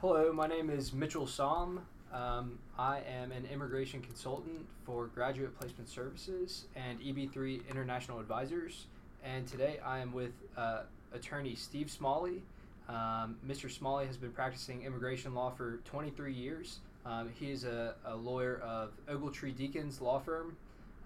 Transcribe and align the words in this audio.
Hello, 0.00 0.32
my 0.32 0.46
name 0.46 0.70
is 0.70 0.94
Mitchell 0.94 1.26
Somm. 1.26 1.80
Um, 2.10 2.58
I 2.78 3.00
am 3.00 3.32
an 3.32 3.44
immigration 3.52 4.00
consultant 4.00 4.66
for 4.86 5.08
Graduate 5.08 5.54
Placement 5.60 5.90
Services 5.90 6.68
and 6.74 6.98
EB3 7.00 7.68
International 7.68 8.18
Advisors. 8.18 8.86
And 9.22 9.46
today 9.46 9.78
I 9.84 9.98
am 9.98 10.14
with 10.14 10.32
uh, 10.56 10.84
attorney 11.12 11.54
Steve 11.54 11.90
Smalley. 11.90 12.42
Um, 12.88 13.36
Mr. 13.46 13.70
Smalley 13.70 14.06
has 14.06 14.16
been 14.16 14.32
practicing 14.32 14.84
immigration 14.84 15.34
law 15.34 15.50
for 15.50 15.80
23 15.84 16.32
years. 16.32 16.78
Um, 17.04 17.28
he 17.38 17.50
is 17.50 17.64
a, 17.64 17.94
a, 18.06 18.16
lawyer 18.16 18.58
of 18.60 18.92
Ogletree 19.06 19.54
Deakins 19.54 20.00
Law 20.00 20.18
Firm, 20.18 20.56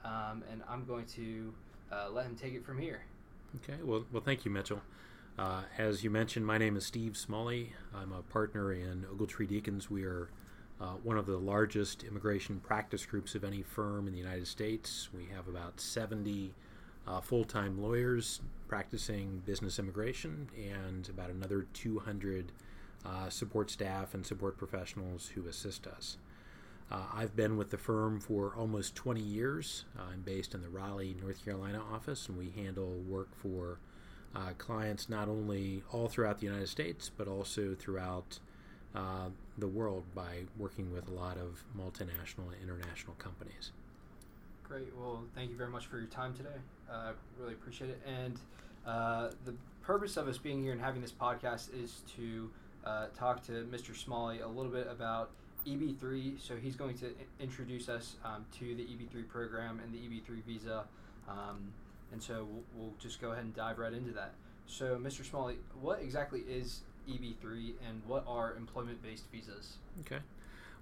um, 0.04 0.44
and 0.52 0.62
I'm 0.68 0.84
going 0.84 1.06
to 1.16 1.52
uh, 1.90 2.10
let 2.12 2.26
him 2.26 2.36
take 2.36 2.54
it 2.54 2.64
from 2.64 2.78
here. 2.78 3.00
Okay, 3.56 3.82
well, 3.82 4.04
well 4.12 4.22
thank 4.24 4.44
you, 4.44 4.52
Mitchell. 4.52 4.80
Uh, 5.36 5.62
as 5.78 6.04
you 6.04 6.10
mentioned, 6.10 6.46
my 6.46 6.58
name 6.58 6.76
is 6.76 6.86
Steve 6.86 7.16
Smalley. 7.16 7.72
I'm 7.92 8.12
a 8.12 8.22
partner 8.22 8.72
in 8.72 9.04
Ogletree 9.12 9.48
Deakins. 9.48 9.90
We 9.90 10.04
are 10.04 10.28
uh, 10.80 10.92
one 11.02 11.18
of 11.18 11.26
the 11.26 11.38
largest 11.38 12.04
immigration 12.04 12.60
practice 12.60 13.04
groups 13.04 13.34
of 13.34 13.42
any 13.42 13.62
firm 13.62 14.06
in 14.06 14.12
the 14.12 14.18
United 14.18 14.46
States. 14.46 15.08
We 15.12 15.26
have 15.34 15.48
about 15.48 15.80
70 15.80 16.54
uh, 17.08 17.20
full 17.20 17.44
time 17.44 17.82
lawyers 17.82 18.42
practicing 18.68 19.42
business 19.44 19.80
immigration 19.80 20.48
and 20.56 21.08
about 21.08 21.30
another 21.30 21.66
200 21.74 22.52
uh, 23.04 23.28
support 23.28 23.72
staff 23.72 24.14
and 24.14 24.24
support 24.24 24.56
professionals 24.56 25.32
who 25.34 25.48
assist 25.48 25.88
us. 25.88 26.16
Uh, 26.92 27.06
I've 27.12 27.34
been 27.34 27.56
with 27.56 27.70
the 27.70 27.78
firm 27.78 28.20
for 28.20 28.54
almost 28.56 28.94
20 28.94 29.20
years. 29.20 29.84
I'm 29.98 30.20
based 30.20 30.54
in 30.54 30.62
the 30.62 30.68
Raleigh, 30.68 31.16
North 31.20 31.44
Carolina 31.44 31.82
office, 31.92 32.28
and 32.28 32.38
we 32.38 32.50
handle 32.50 33.00
work 33.08 33.34
for 33.34 33.80
uh, 34.34 34.50
clients 34.58 35.08
not 35.08 35.28
only 35.28 35.82
all 35.92 36.08
throughout 36.08 36.40
the 36.40 36.46
United 36.46 36.68
States, 36.68 37.10
but 37.16 37.28
also 37.28 37.74
throughout 37.74 38.38
uh, 38.94 39.28
the 39.58 39.68
world 39.68 40.04
by 40.14 40.44
working 40.58 40.92
with 40.92 41.08
a 41.08 41.12
lot 41.12 41.36
of 41.36 41.64
multinational 41.76 42.52
and 42.52 42.62
international 42.62 43.14
companies. 43.18 43.72
Great. 44.64 44.88
Well, 44.96 45.24
thank 45.34 45.50
you 45.50 45.56
very 45.56 45.70
much 45.70 45.86
for 45.86 45.98
your 45.98 46.08
time 46.08 46.34
today. 46.34 46.56
Uh, 46.90 47.12
really 47.38 47.52
appreciate 47.52 47.90
it. 47.90 48.00
And 48.06 48.40
uh, 48.86 49.30
the 49.44 49.54
purpose 49.82 50.16
of 50.16 50.26
us 50.28 50.38
being 50.38 50.62
here 50.62 50.72
and 50.72 50.80
having 50.80 51.02
this 51.02 51.12
podcast 51.12 51.68
is 51.74 52.02
to 52.16 52.50
uh, 52.84 53.06
talk 53.16 53.44
to 53.46 53.66
Mr. 53.70 53.96
Smalley 53.96 54.40
a 54.40 54.48
little 54.48 54.70
bit 54.70 54.88
about 54.90 55.30
EB3. 55.66 56.40
So 56.40 56.56
he's 56.56 56.76
going 56.76 56.96
to 56.98 57.10
introduce 57.40 57.88
us 57.88 58.16
um, 58.24 58.44
to 58.58 58.74
the 58.74 58.82
EB3 58.82 59.28
program 59.28 59.80
and 59.82 59.92
the 59.92 59.98
EB3 59.98 60.42
visa. 60.44 60.84
Um, 61.28 61.72
and 62.12 62.22
so 62.22 62.46
we'll, 62.50 62.62
we'll, 62.76 62.94
just 62.98 63.20
go 63.20 63.32
ahead 63.32 63.44
and 63.44 63.54
dive 63.54 63.78
right 63.78 63.92
into 63.92 64.12
that. 64.12 64.34
So, 64.66 64.96
Mr. 64.96 65.28
Smalley, 65.28 65.56
what 65.80 66.00
exactly 66.00 66.40
is 66.48 66.80
EB3 67.08 67.72
and 67.88 68.00
what 68.06 68.24
are 68.26 68.54
employment 68.54 69.02
based 69.02 69.24
visas? 69.30 69.76
Okay. 70.00 70.20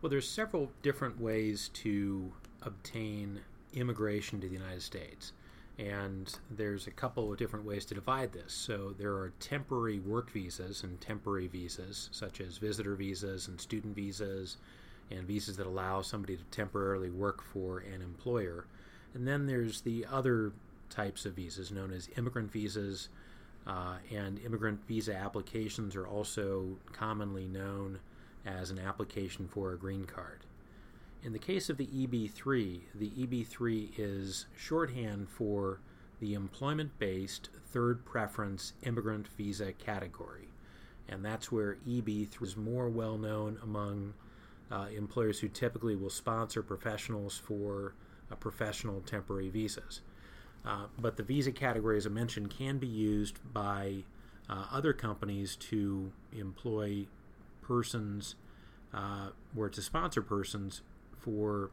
Well, 0.01 0.11
there's 0.11 0.29
several 0.29 0.71
different 0.83 1.21
ways 1.21 1.71
to 1.75 2.33
obtain 2.63 3.41
immigration 3.73 4.41
to 4.41 4.49
the 4.49 4.55
United 4.55 4.83
States. 4.83 5.33
And 5.79 6.33
there's 6.51 6.87
a 6.87 6.91
couple 6.91 7.33
of 7.33 7.39
different 7.39 7.65
ways 7.65 7.85
to 7.87 7.95
divide 7.95 8.33
this. 8.33 8.53
So 8.53 8.95
there 8.99 9.13
are 9.13 9.33
temporary 9.41 10.01
work 10.01 10.31
visas 10.31 10.83
and 10.83 11.01
temporary 11.01 11.49
visas, 11.49 12.09
such 12.13 12.41
as 12.41 12.59
visitor 12.59 12.95
visas 12.95 13.49
and 13.49 13.61
student 13.61 13.97
visas, 13.97 14.59
and 15.11 15.27
visas 15.27 15.57
that 15.57 15.67
allow 15.67 16.03
somebody 16.03 16.37
to 16.37 16.45
temporarily 16.45 17.11
work 17.11 17.43
for 17.43 17.79
an 17.79 18.03
employer. 18.03 18.67
And 19.15 19.27
then 19.27 19.47
there's 19.47 19.81
the 19.81 20.07
other 20.11 20.53
types 20.93 21.25
of 21.27 21.35
visas 21.35 21.73
known 21.73 21.93
as 21.93 22.09
immigrant 22.17 22.53
visas, 22.53 23.09
uh, 23.67 23.97
and 24.15 24.39
immigrant 24.45 24.81
visa 24.87 25.15
applications 25.15 25.97
are 25.97 26.07
also 26.07 26.77
commonly 26.93 27.47
known 27.47 27.99
as 28.45 28.71
an 28.71 28.79
application 28.79 29.49
for 29.49 29.73
a 29.73 29.79
green 29.79 30.05
card. 30.05 30.41
In 31.23 31.33
the 31.33 31.39
case 31.39 31.71
of 31.71 31.77
the 31.77 31.87
EB3, 31.87 32.81
the 32.95 33.11
EB3 33.11 33.91
is 33.97 34.47
shorthand 34.57 35.29
for 35.29 35.79
the 36.21 36.35
employment 36.35 36.99
based 36.99 37.49
third 37.71 38.05
preference 38.05 38.73
immigrant 38.83 39.29
visa 39.37 39.73
category. 39.73 40.49
And 41.09 41.25
that's 41.25 41.53
where 41.53 41.77
EB3 41.89 42.43
is 42.43 42.57
more 42.57 42.89
well 42.89 43.19
known 43.19 43.59
among 43.63 44.15
uh, 44.71 44.87
employers 44.97 45.41
who 45.41 45.49
typically 45.49 45.95
will 45.95 46.11
sponsor 46.11 46.63
professionals 46.63 47.39
for 47.39 47.95
uh, 48.31 48.35
professional 48.37 49.01
temporary 49.03 49.51
visas. 49.51 50.01
Uh, 50.65 50.87
but 50.99 51.17
the 51.17 51.23
visa 51.23 51.51
category, 51.51 51.97
as 51.97 52.07
I 52.07 52.11
mentioned, 52.11 52.51
can 52.51 52.79
be 52.79 52.87
used 52.87 53.39
by 53.53 54.05
uh, 54.49 54.67
other 54.71 54.93
companies 54.93 55.57
to 55.57 56.13
employ 56.37 57.07
persons 57.63 58.37
uh, 58.95 59.29
or 59.57 59.69
to 59.69 59.83
sponsor 59.83 60.23
persons 60.23 60.83
for 61.19 61.71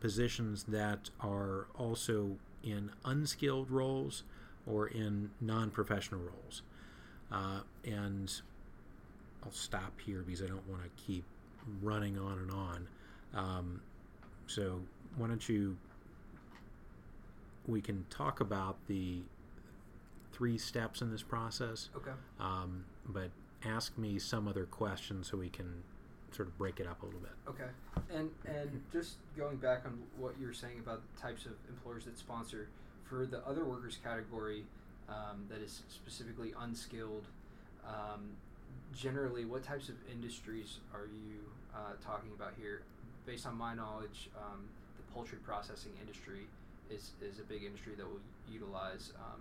positions 0.00 0.64
that 0.64 1.10
are 1.20 1.66
also 1.76 2.36
in 2.62 2.90
unskilled 3.04 3.70
roles 3.70 4.24
or 4.66 4.88
in 4.88 5.30
non 5.40 5.70
professional 5.70 6.20
roles. 6.20 6.62
Uh, 7.30 7.60
and 7.84 8.40
I'll 9.44 9.52
stop 9.52 10.00
here 10.04 10.22
because 10.26 10.42
I 10.42 10.46
don't 10.46 10.68
want 10.68 10.82
to 10.82 10.90
keep 10.96 11.24
running 11.82 12.18
on 12.18 12.38
and 12.38 12.50
on. 12.50 12.88
Um, 13.34 13.80
so, 14.46 14.80
why 15.16 15.28
don't 15.28 15.48
you? 15.48 15.76
We 17.66 17.80
can 17.80 18.06
talk 18.10 18.40
about 18.40 18.76
the 18.86 19.22
three 20.32 20.58
steps 20.58 21.00
in 21.00 21.10
this 21.10 21.22
process. 21.22 21.88
Okay. 21.96 22.12
Um, 22.38 22.84
but 23.08 23.30
ask 23.64 23.96
me 23.96 24.18
some 24.18 24.46
other 24.46 24.66
questions 24.66 25.28
so 25.30 25.38
we 25.38 25.48
can 25.48 25.82
sort 26.30 26.48
of 26.48 26.58
break 26.58 26.80
it 26.80 26.86
up 26.86 27.02
a 27.02 27.06
little 27.06 27.20
bit. 27.20 27.32
Okay. 27.48 27.70
And 28.14 28.30
and 28.44 28.82
just 28.92 29.16
going 29.36 29.56
back 29.56 29.86
on 29.86 29.98
what 30.18 30.34
you 30.38 30.46
were 30.46 30.52
saying 30.52 30.78
about 30.78 31.00
the 31.14 31.20
types 31.20 31.46
of 31.46 31.52
employers 31.68 32.04
that 32.04 32.18
sponsor 32.18 32.68
for 33.08 33.24
the 33.26 33.46
other 33.46 33.64
workers 33.64 33.98
category 34.02 34.64
um, 35.08 35.46
that 35.48 35.60
is 35.60 35.82
specifically 35.88 36.52
unskilled. 36.60 37.26
Um, 37.86 38.30
generally, 38.94 39.44
what 39.44 39.62
types 39.62 39.88
of 39.88 39.94
industries 40.10 40.80
are 40.92 41.06
you 41.06 41.38
uh, 41.74 41.92
talking 42.04 42.30
about 42.34 42.52
here? 42.58 42.82
Based 43.24 43.46
on 43.46 43.56
my 43.56 43.74
knowledge, 43.74 44.30
um, 44.36 44.64
the 44.96 45.12
poultry 45.12 45.38
processing 45.38 45.92
industry 46.00 46.46
is, 46.90 47.10
is 47.20 47.38
a 47.38 47.46
big 47.46 47.64
industry 47.64 47.92
that 47.96 48.06
will 48.06 48.22
utilize 48.50 49.12
um, 49.18 49.40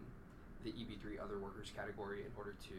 the 0.63 0.71
EB3 0.71 1.21
other 1.21 1.37
workers 1.37 1.71
category 1.75 2.21
in 2.21 2.31
order 2.37 2.55
to 2.67 2.77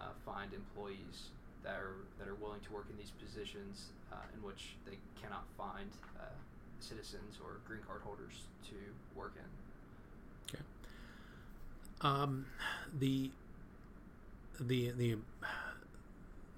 uh, 0.00 0.12
find 0.24 0.52
employees 0.52 1.30
that 1.62 1.76
are 1.80 1.96
that 2.18 2.28
are 2.28 2.34
willing 2.34 2.60
to 2.60 2.72
work 2.72 2.86
in 2.90 2.96
these 2.98 3.12
positions 3.16 3.88
uh, 4.12 4.16
in 4.36 4.42
which 4.42 4.76
they 4.84 4.98
cannot 5.20 5.44
find 5.56 5.88
uh, 6.20 6.24
citizens 6.80 7.38
or 7.42 7.56
green 7.66 7.80
card 7.86 8.02
holders 8.04 8.44
to 8.68 8.74
work 9.16 9.32
in. 9.36 10.54
Okay. 10.54 10.64
Um, 12.02 12.46
the 12.98 13.30
the 14.60 14.90
the 14.90 15.16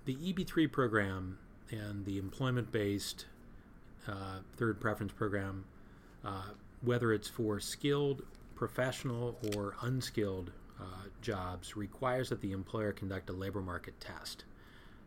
the 0.05 0.17
EB3 0.17 0.71
program 0.71 1.39
and 1.71 2.05
the 2.05 2.19
employment 2.19 2.73
based 2.73 3.27
uh, 4.09 4.39
third 4.57 4.81
preference 4.81 5.13
program, 5.13 5.65
uh, 6.25 6.51
whether 6.83 7.13
it's 7.13 7.29
for 7.29 7.61
skilled, 7.61 8.23
professional, 8.55 9.39
or 9.55 9.77
unskilled 9.83 10.51
uh, 10.81 10.85
jobs, 11.23 11.77
requires 11.77 12.29
that 12.29 12.41
the 12.41 12.53
employer 12.53 12.93
conduct 12.93 13.31
a 13.31 13.33
labor 13.33 13.61
market 13.61 13.99
test 14.01 14.45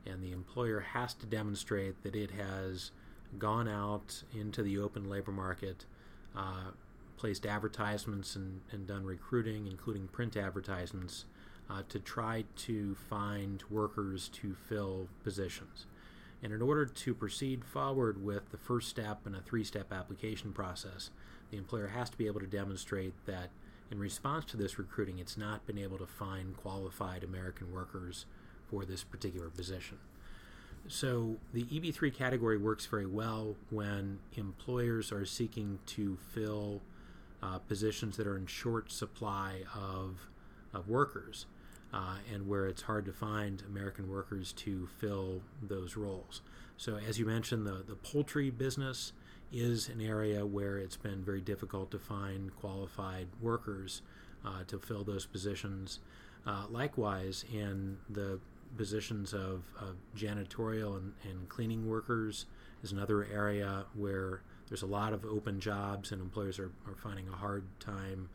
and 0.06 0.22
the 0.24 0.32
employer 0.32 0.80
has 0.80 1.14
to 1.16 1.26
demonstrate 1.26 2.02
that 2.04 2.16
it 2.16 2.32
has 2.32 2.92
gone 3.38 3.68
out 3.68 4.24
into 4.34 4.64
the 4.64 4.78
open 4.80 5.10
labor 5.10 5.32
market, 5.32 5.86
uh, 6.36 6.72
placed 7.18 7.46
advertisements 7.46 8.36
and, 8.36 8.62
and, 8.72 8.88
done 8.88 9.06
recruiting, 9.06 9.68
including 9.68 10.08
print 10.08 10.36
advertisements, 10.36 11.26
uh, 11.70 11.84
to 11.90 12.00
try 12.00 12.44
to 12.56 12.96
find 12.96 13.64
workers 13.70 14.30
to 14.30 14.56
fill 14.68 15.08
positions. 15.24 15.86
And 16.42 16.54
in 16.54 16.62
order 16.62 16.86
to 16.86 17.14
proceed 17.14 17.66
forward 17.66 18.24
with 18.24 18.50
the 18.50 18.58
first 18.58 18.90
step 18.90 19.28
in 19.28 19.36
a 19.36 19.42
three 19.42 19.64
step 19.64 19.92
application 19.92 20.54
process, 20.54 21.12
the 21.52 21.58
employer 21.58 21.88
has 21.88 22.10
to 22.10 22.18
be 22.18 22.28
able 22.28 22.40
to 22.40 22.48
demonstrate 22.48 23.14
that 23.26 23.50
in 23.92 24.00
response 24.00 24.46
to 24.46 24.58
this 24.58 24.78
recruiting, 24.78 25.20
it's 25.20 25.38
not 25.38 25.66
been 25.66 25.78
able 25.78 25.98
to 25.98 26.06
find 26.06 26.56
qualified 26.56 27.24
American 27.24 27.74
workers 27.74 28.26
for 28.70 28.86
this 28.86 29.04
particular 29.04 29.50
position. 29.50 29.98
So 30.88 31.38
the 31.54 31.64
EB3 31.64 32.14
category 32.14 32.58
works 32.58 32.86
very 32.86 33.06
well 33.06 33.56
when 33.70 34.20
employers 34.36 35.12
are 35.12 35.26
seeking 35.26 35.80
to 35.88 36.18
fill 36.34 36.82
uh, 37.42 37.60
positions 37.60 38.18
that 38.18 38.28
are 38.28 38.38
in 38.38 38.46
short 38.46 38.92
supply 38.92 39.64
of, 39.76 40.30
of 40.74 40.88
workers 40.88 41.46
uh, 41.94 42.18
and 42.32 42.48
where 42.48 42.68
it's 42.68 42.84
hard 42.84 43.06
to 43.06 43.12
find 43.14 43.64
American 43.68 44.10
workers 44.10 44.54
to 44.54 44.88
fill 45.00 45.42
those 45.62 45.98
roles. 45.98 46.42
So, 46.78 46.98
as 46.98 47.20
you 47.20 47.26
mentioned, 47.26 47.66
the, 47.66 47.84
the 47.86 47.96
poultry 47.96 48.50
business 48.50 49.14
is 49.52 49.90
an 49.90 50.02
area 50.02 50.46
where 50.46 50.78
it's 50.78 50.98
been 50.98 51.24
very 51.24 51.42
difficult 51.42 51.92
to 51.92 52.00
find 52.00 52.56
qualified 52.56 53.28
workers 53.42 54.02
uh, 54.46 54.64
to 54.68 54.80
fill 54.80 55.04
those 55.04 55.26
positions. 55.26 56.00
Uh, 56.46 56.66
likewise, 56.70 57.46
in 57.54 57.98
the 58.10 58.40
positions 58.78 59.34
of, 59.34 59.64
of 59.80 59.96
janitorial 60.16 60.98
and, 60.98 61.14
and 61.24 61.50
cleaning 61.50 61.88
workers 61.88 62.46
is 62.84 62.92
another 62.92 63.26
area 63.34 63.86
where 63.96 64.42
there's 64.68 64.84
a 64.84 64.88
lot 64.88 65.14
of 65.14 65.26
open 65.26 65.60
jobs 65.60 66.12
and 66.12 66.22
employers 66.22 66.60
are, 66.60 66.72
are 66.88 66.96
finding 66.96 67.28
a 67.28 67.36
hard 67.36 67.64
time 67.80 68.30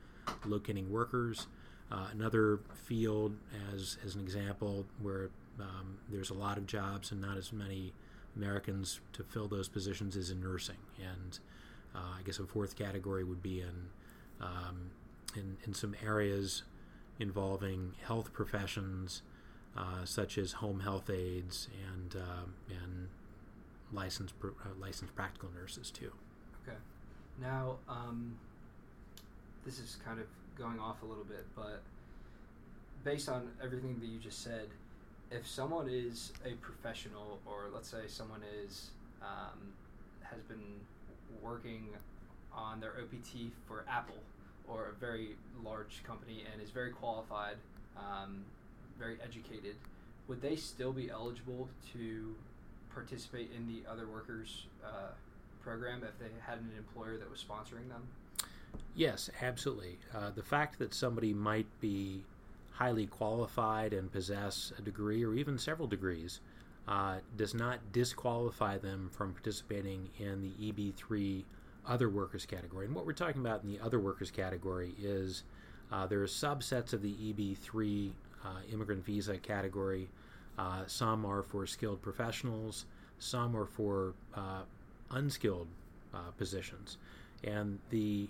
locating 0.45 0.91
workers. 0.91 1.47
Uh, 1.93 2.07
another 2.13 2.59
field, 2.87 3.37
as, 3.73 3.99
as 4.05 4.17
an 4.17 4.21
example, 4.21 4.85
where 5.01 5.31
um, 5.61 5.97
there's 6.11 6.31
a 6.31 6.35
lot 6.35 6.59
of 6.59 6.67
jobs 6.67 7.13
and 7.13 7.21
not 7.21 7.37
as 7.37 7.53
many 7.53 7.93
Americans 8.37 9.01
to 9.13 9.23
fill 9.23 9.49
those 9.49 9.69
positions, 9.69 10.17
is 10.17 10.31
in 10.31 10.41
nursing. 10.41 10.79
And 10.99 11.39
uh, 11.95 12.19
I 12.19 12.23
guess 12.23 12.39
a 12.39 12.47
fourth 12.47 12.77
category 12.77 13.25
would 13.25 13.43
be 13.43 13.61
in, 13.61 13.89
um, 14.41 14.91
in, 15.37 15.57
in 15.67 15.75
some 15.75 15.95
areas 16.05 16.63
involving 17.19 17.93
health 18.07 18.33
professions, 18.33 19.23
uh, 19.77 20.05
such 20.05 20.39
as 20.39 20.53
home 20.53 20.81
health 20.81 21.11
aides 21.11 21.69
and 21.93 22.17
uh, 22.17 22.47
and 22.71 23.09
licensed 23.93 24.35
uh, 24.43 24.49
licensed 24.81 25.15
practical 25.15 25.49
nurses 25.55 25.91
too. 25.91 26.13
Okay. 26.67 26.77
Now, 27.41 27.77
um, 27.89 28.37
this 29.65 29.79
is 29.79 29.97
kind 30.05 30.21
of 30.21 30.27
going 30.57 30.79
off 30.79 31.03
a 31.03 31.07
little 31.07 31.25
bit, 31.25 31.47
but 31.57 31.83
based 33.05 33.29
on 33.29 33.51
everything 33.63 33.99
that 34.01 34.07
you 34.07 34.19
just 34.19 34.43
said, 34.43 34.69
if 35.31 35.47
someone 35.47 35.89
is 35.89 36.33
a 36.45 36.53
professional, 36.55 37.41
or 37.47 37.69
let's 37.73 37.89
say 37.89 38.03
someone 38.07 38.43
is 38.65 38.91
um, 39.23 39.73
has 40.23 40.43
been 40.43 40.81
working 41.43 41.89
on 42.53 42.81
their 42.81 42.93
OPT 42.93 43.53
for 43.67 43.85
Apple 43.89 44.23
or 44.69 44.89
a 44.89 44.93
very 44.99 45.37
large 45.65 46.03
company 46.05 46.45
and 46.51 46.63
is 46.63 46.71
very 46.71 46.91
qualified, 46.91 47.57
um, 47.97 48.45
very 48.99 49.19
educated, 49.23 49.77
would 50.29 50.41
they 50.41 50.57
still 50.57 50.93
be 50.93 51.11
eligible 51.11 51.69
to 51.93 52.35
participate 52.93 53.51
in 53.55 53.67
the 53.67 53.89
other 53.91 54.07
workers 54.07 54.67
uh, 54.85 55.11
program 55.63 56.03
if 56.03 56.19
they 56.19 56.33
had 56.47 56.59
an 56.59 56.71
employer 56.79 57.17
that 57.19 57.31
was 57.31 57.45
sponsoring 57.45 57.89
them? 57.89 58.03
Yes, 58.95 59.29
absolutely. 59.43 59.99
Uh, 60.15 60.31
the 60.35 60.43
fact 60.43 60.79
that 60.79 60.95
somebody 60.95 61.35
might 61.35 61.67
be 61.81 62.23
highly 62.75 63.07
qualified 63.07 63.93
and 63.93 64.11
possess 64.13 64.73
a 64.79 64.83
degree 64.83 65.25
or 65.25 65.35
even 65.35 65.57
several 65.57 65.89
degrees 65.89 66.41
uh, 66.89 67.17
does 67.37 67.55
not 67.55 67.79
disqualify 67.93 68.77
them 68.77 69.09
from 69.13 69.33
participating 69.33 70.09
in 70.19 70.43
the 70.43 70.73
EB3 70.73 71.45
other 71.87 72.09
workers 72.09 72.45
category. 72.45 72.87
And 72.87 72.95
what 72.95 73.07
we're 73.07 73.13
talking 73.13 73.41
about 73.41 73.63
in 73.63 73.69
the 73.69 73.81
other 73.81 74.01
workers 74.01 74.31
category 74.31 74.95
is 75.01 75.45
uh, 75.93 76.07
there 76.07 76.21
are 76.23 76.27
subsets 76.27 76.93
of 76.93 77.03
the 77.03 77.13
EB3 77.15 78.11
uh, 78.45 78.49
immigrant 78.73 79.05
visa 79.05 79.39
category. 79.39 80.09
Uh, 80.59 80.83
some 80.87 81.25
are 81.25 81.43
for 81.43 81.67
skilled 81.67 82.03
professionals, 82.03 82.87
some 83.19 83.57
are 83.57 83.67
for 83.67 84.15
uh, 84.35 84.63
unskilled 85.11 85.69
uh, 86.13 86.19
positions. 86.37 86.99
And 87.45 87.79
the 87.91 88.29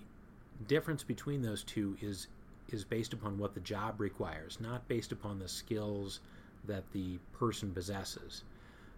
difference 0.67 1.03
between 1.03 1.41
those 1.41 1.63
two 1.63 1.97
is 2.01 2.27
is 2.69 2.83
based 2.83 3.13
upon 3.13 3.37
what 3.37 3.53
the 3.53 3.59
job 3.59 3.99
requires, 3.99 4.59
not 4.59 4.87
based 4.87 5.11
upon 5.11 5.39
the 5.39 5.47
skills 5.47 6.19
that 6.67 6.83
the 6.93 7.17
person 7.33 7.71
possesses. 7.71 8.43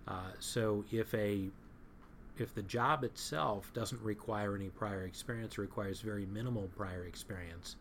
Uh, 0.07 0.31
so 0.39 0.85
if 0.91 1.13
a 1.13 1.49
if 2.37 2.53
the 2.53 2.61
job 2.61 3.03
itself 3.03 3.71
doesn't 3.73 4.01
require 4.01 4.55
any 4.55 4.69
prior 4.69 5.03
experience 5.05 5.57
or 5.57 5.63
requires 5.63 6.01
very 6.01 6.25
minimal 6.27 6.69
prior 6.77 7.05
experience, 7.05 7.75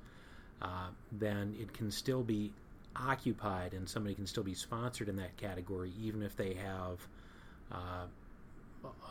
uh, 0.62 0.88
then 1.12 1.54
it 1.60 1.72
can 1.74 1.90
still 1.90 2.22
be 2.22 2.50
occupied 2.96 3.74
and 3.74 3.88
somebody 3.88 4.14
can 4.14 4.26
still 4.26 4.42
be 4.42 4.54
sponsored 4.54 5.08
in 5.08 5.16
that 5.16 5.36
category, 5.36 5.92
even 6.00 6.22
if 6.22 6.36
they 6.36 6.54
have 6.54 7.06
uh, 7.70 8.06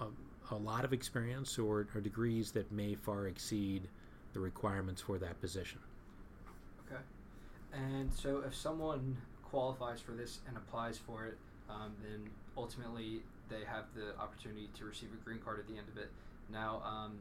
a, 0.01 0.53
a, 0.53 0.55
lot 0.55 0.83
of 0.83 0.93
experience 0.93 1.59
or, 1.59 1.87
or, 1.93 2.01
degrees 2.01 2.51
that 2.51 2.71
may 2.71 2.95
far 2.95 3.27
exceed 3.27 3.87
the 4.33 4.39
requirements 4.39 5.01
for 5.01 5.17
that 5.19 5.39
position. 5.41 5.79
Okay. 6.87 7.01
And 7.73 8.13
so 8.13 8.43
if 8.45 8.55
someone 8.55 9.17
qualifies 9.43 9.99
for 9.99 10.11
this 10.11 10.39
and 10.47 10.57
applies 10.57 10.97
for 10.97 11.25
it, 11.25 11.37
um, 11.69 11.93
then 12.03 12.29
ultimately 12.57 13.21
they 13.49 13.63
have 13.67 13.85
the 13.95 14.19
opportunity 14.19 14.69
to 14.77 14.85
receive 14.85 15.09
a 15.13 15.23
green 15.23 15.39
card 15.39 15.59
at 15.59 15.67
the 15.67 15.77
end 15.77 15.87
of 15.89 15.97
it. 15.97 16.11
Now, 16.51 16.81
um, 16.85 17.13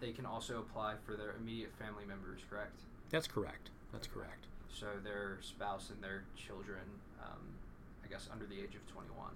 they 0.00 0.12
can 0.12 0.26
also 0.26 0.58
apply 0.58 0.94
for 1.04 1.14
their 1.14 1.34
immediate 1.40 1.72
family 1.78 2.04
members, 2.06 2.40
correct? 2.50 2.80
That's 3.10 3.26
correct. 3.26 3.70
That's 3.92 4.06
correct. 4.06 4.46
So 4.72 4.86
their 5.02 5.38
spouse 5.40 5.90
and 5.90 6.02
their 6.02 6.24
children, 6.36 6.82
um, 7.22 7.40
I 8.04 8.08
guess, 8.08 8.28
under 8.30 8.44
the 8.44 8.56
age 8.56 8.74
of 8.74 8.86
21. 8.92 9.30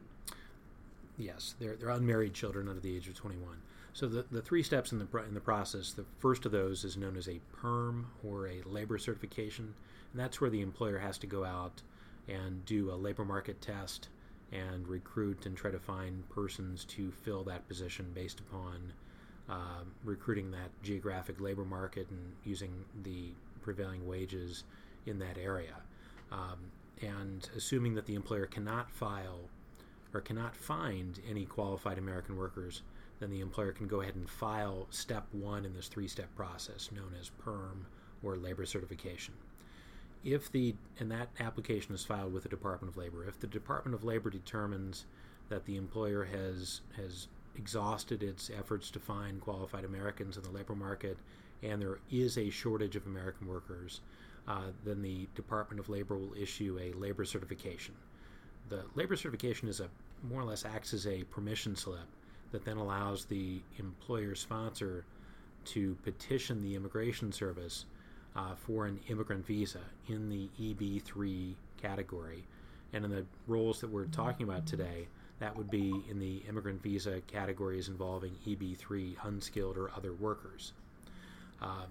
Yes, 1.16 1.54
they're, 1.58 1.76
they're 1.76 1.90
unmarried 1.90 2.34
children 2.34 2.68
under 2.68 2.80
the 2.80 2.94
age 2.94 3.08
of 3.08 3.14
21. 3.14 3.56
So 3.92 4.06
the, 4.06 4.24
the 4.30 4.42
three 4.42 4.62
steps 4.62 4.92
in 4.92 4.98
the 4.98 5.18
in 5.26 5.34
the 5.34 5.40
process. 5.40 5.92
The 5.92 6.04
first 6.18 6.46
of 6.46 6.52
those 6.52 6.84
is 6.84 6.96
known 6.96 7.16
as 7.16 7.28
a 7.28 7.40
PERM 7.52 8.06
or 8.24 8.46
a 8.46 8.62
labor 8.64 8.98
certification, 8.98 9.74
and 10.12 10.20
that's 10.20 10.40
where 10.40 10.50
the 10.50 10.62
employer 10.62 10.98
has 10.98 11.18
to 11.18 11.26
go 11.26 11.44
out 11.44 11.82
and 12.28 12.64
do 12.64 12.90
a 12.90 12.94
labor 12.94 13.24
market 13.24 13.60
test 13.60 14.08
and 14.52 14.86
recruit 14.88 15.46
and 15.46 15.56
try 15.56 15.70
to 15.70 15.78
find 15.78 16.28
persons 16.28 16.84
to 16.84 17.10
fill 17.10 17.44
that 17.44 17.66
position 17.68 18.10
based 18.14 18.40
upon 18.40 18.92
uh, 19.48 19.84
recruiting 20.04 20.50
that 20.50 20.70
geographic 20.82 21.40
labor 21.40 21.64
market 21.64 22.08
and 22.10 22.32
using 22.44 22.84
the 23.02 23.32
prevailing 23.62 24.06
wages 24.06 24.64
in 25.06 25.18
that 25.18 25.38
area. 25.38 25.74
Um, 26.32 26.58
and 27.02 27.48
assuming 27.56 27.94
that 27.94 28.06
the 28.06 28.14
employer 28.14 28.46
cannot 28.46 28.90
file 28.90 29.48
or 30.12 30.20
cannot 30.20 30.56
find 30.56 31.20
any 31.28 31.46
qualified 31.46 31.98
American 31.98 32.36
workers, 32.36 32.82
then 33.20 33.30
the 33.30 33.40
employer 33.40 33.72
can 33.72 33.86
go 33.86 34.00
ahead 34.00 34.16
and 34.16 34.28
file 34.28 34.86
step 34.90 35.26
one 35.32 35.64
in 35.64 35.74
this 35.74 35.88
three 35.88 36.08
step 36.08 36.34
process 36.34 36.90
known 36.92 37.14
as 37.20 37.30
PERM 37.30 37.86
or 38.22 38.36
labor 38.36 38.66
certification 38.66 39.34
if 40.24 40.50
the 40.52 40.74
and 40.98 41.10
that 41.10 41.28
application 41.38 41.94
is 41.94 42.04
filed 42.04 42.32
with 42.32 42.42
the 42.42 42.48
Department 42.48 42.92
of 42.92 42.98
Labor, 42.98 43.24
if 43.24 43.40
the 43.40 43.46
Department 43.46 43.94
of 43.94 44.04
Labor 44.04 44.30
determines 44.30 45.06
that 45.48 45.64
the 45.64 45.76
employer 45.76 46.24
has 46.24 46.82
has 46.96 47.28
exhausted 47.56 48.22
its 48.22 48.50
efforts 48.56 48.90
to 48.90 48.98
find 48.98 49.40
qualified 49.40 49.84
Americans 49.84 50.36
in 50.36 50.42
the 50.42 50.50
labor 50.50 50.74
market, 50.74 51.16
and 51.62 51.80
there 51.80 51.98
is 52.10 52.38
a 52.38 52.50
shortage 52.50 52.96
of 52.96 53.06
American 53.06 53.46
workers, 53.46 54.00
uh, 54.46 54.70
then 54.84 55.02
the 55.02 55.26
Department 55.34 55.80
of 55.80 55.88
Labor 55.88 56.16
will 56.16 56.34
issue 56.34 56.78
a 56.80 56.96
labor 56.98 57.24
certification. 57.24 57.94
The 58.68 58.84
labor 58.94 59.16
certification 59.16 59.68
is 59.68 59.80
a 59.80 59.88
more 60.22 60.42
or 60.42 60.44
less 60.44 60.64
acts 60.64 60.94
as 60.94 61.06
a 61.06 61.24
permission 61.24 61.74
slip 61.74 62.06
that 62.52 62.64
then 62.64 62.76
allows 62.76 63.24
the 63.24 63.60
employer 63.78 64.34
sponsor 64.34 65.04
to 65.66 65.94
petition 66.02 66.62
the 66.62 66.74
Immigration 66.74 67.32
Service 67.32 67.84
uh, 68.36 68.54
for 68.54 68.86
an 68.86 69.00
immigrant 69.08 69.46
visa 69.46 69.80
in 70.08 70.28
the 70.28 70.48
EB3 70.60 71.54
category. 71.80 72.44
And 72.92 73.04
in 73.04 73.10
the 73.10 73.24
roles 73.46 73.80
that 73.80 73.90
we're 73.90 74.06
talking 74.06 74.44
about 74.48 74.66
today, 74.66 75.06
that 75.38 75.56
would 75.56 75.70
be 75.70 75.94
in 76.10 76.18
the 76.18 76.42
immigrant 76.48 76.82
visa 76.82 77.20
categories 77.26 77.88
involving 77.88 78.32
EB3 78.46 79.16
unskilled 79.24 79.76
or 79.76 79.90
other 79.96 80.12
workers. 80.12 80.72
Uh, 81.62 81.86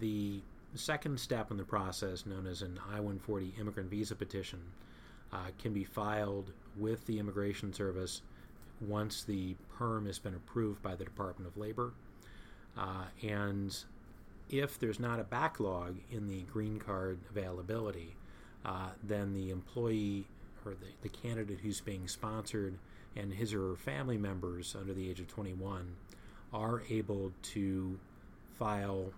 the 0.00 0.40
second 0.74 1.18
step 1.18 1.50
in 1.50 1.56
the 1.56 1.64
process, 1.64 2.26
known 2.26 2.46
as 2.46 2.62
an 2.62 2.78
I 2.88 2.96
140 2.96 3.54
immigrant 3.58 3.90
visa 3.90 4.14
petition, 4.14 4.60
uh, 5.32 5.48
can 5.60 5.72
be 5.72 5.84
filed 5.84 6.52
with 6.76 7.04
the 7.06 7.18
Immigration 7.18 7.72
Service 7.72 8.22
once 8.80 9.24
the 9.24 9.54
PERM 9.76 10.06
has 10.06 10.18
been 10.18 10.34
approved 10.34 10.82
by 10.82 10.94
the 10.94 11.04
Department 11.04 11.48
of 11.48 11.56
Labor. 11.56 11.92
Uh, 12.76 13.04
and 13.22 13.76
if 14.50 14.78
there's 14.78 15.00
not 15.00 15.20
a 15.20 15.24
backlog 15.24 15.96
in 16.10 16.28
the 16.28 16.42
green 16.42 16.78
card 16.78 17.18
availability, 17.30 18.14
uh, 18.64 18.90
then 19.02 19.34
the 19.34 19.50
employee 19.50 20.26
or 20.64 20.72
the, 20.72 20.86
the 21.02 21.08
candidate 21.08 21.60
who's 21.60 21.80
being 21.80 22.06
sponsored 22.06 22.78
and 23.16 23.32
his 23.32 23.54
or 23.54 23.70
her 23.70 23.76
family 23.76 24.16
members 24.16 24.76
under 24.78 24.92
the 24.92 25.08
age 25.08 25.20
of 25.20 25.28
21 25.28 25.96
are 26.52 26.82
able 26.88 27.32
to 27.42 27.98
file 28.58 29.12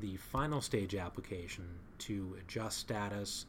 the 0.00 0.16
final 0.16 0.60
stage 0.60 0.94
application 0.94 1.64
to 1.98 2.36
adjust 2.40 2.78
status 2.78 3.46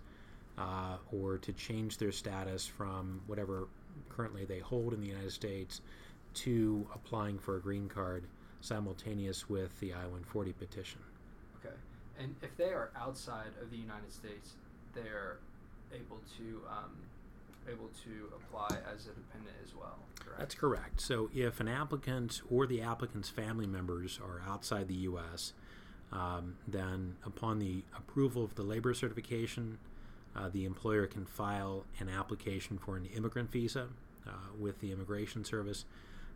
uh, 0.57 0.97
or 1.11 1.37
to 1.37 1.53
change 1.53 1.97
their 1.97 2.11
status 2.11 2.67
from 2.67 3.21
whatever 3.27 3.67
currently 4.10 4.45
they 4.45 4.60
hold 4.60 4.93
in 4.93 5.01
the 5.01 5.07
United 5.07 5.31
States 5.31 5.81
to 6.33 6.88
applying 6.93 7.38
for 7.38 7.57
a 7.57 7.60
green 7.60 7.88
card 7.89 8.24
simultaneous 8.62 9.50
with 9.50 9.79
the 9.79 9.93
I 9.93 10.03
140 10.03 10.53
petition. 10.53 11.00
Okay. 11.63 11.75
And 12.19 12.36
if 12.41 12.55
they 12.57 12.71
are 12.71 12.91
outside 12.95 13.51
of 13.62 13.71
the 13.71 13.77
United 13.77 14.12
States, 14.12 14.55
they're 14.93 15.38
able 15.93 16.19
to 16.38 16.62
um, 16.69 16.91
able 17.69 17.89
to 18.03 18.33
apply 18.36 18.77
as 18.93 19.05
a 19.05 19.12
dependent 19.12 19.55
as 19.63 19.75
well. 19.75 19.98
Correct? 20.19 20.39
That's 20.39 20.55
correct. 20.55 21.01
So 21.01 21.29
if 21.33 21.60
an 21.60 21.67
applicant 21.67 22.41
or 22.50 22.65
the 22.65 22.81
applicant's 22.81 23.29
family 23.29 23.67
members 23.67 24.19
are 24.24 24.41
outside 24.48 24.88
the 24.88 24.95
U.S., 24.95 25.53
um, 26.12 26.57
then 26.67 27.15
upon 27.25 27.60
the 27.60 27.83
approval 27.95 28.43
of 28.43 28.55
the 28.55 28.63
labor 28.63 28.93
certification, 28.93 29.77
uh, 30.35 30.50
the 30.50 30.65
employer 30.65 31.07
can 31.07 31.25
file 31.25 31.85
an 32.00 32.09
application 32.09 32.77
for 32.77 32.95
an 32.95 33.05
immigrant 33.05 33.51
visa 33.51 33.88
uh, 34.27 34.31
with 34.57 34.79
the 34.79 34.91
Immigration 34.91 35.43
Service, 35.43 35.85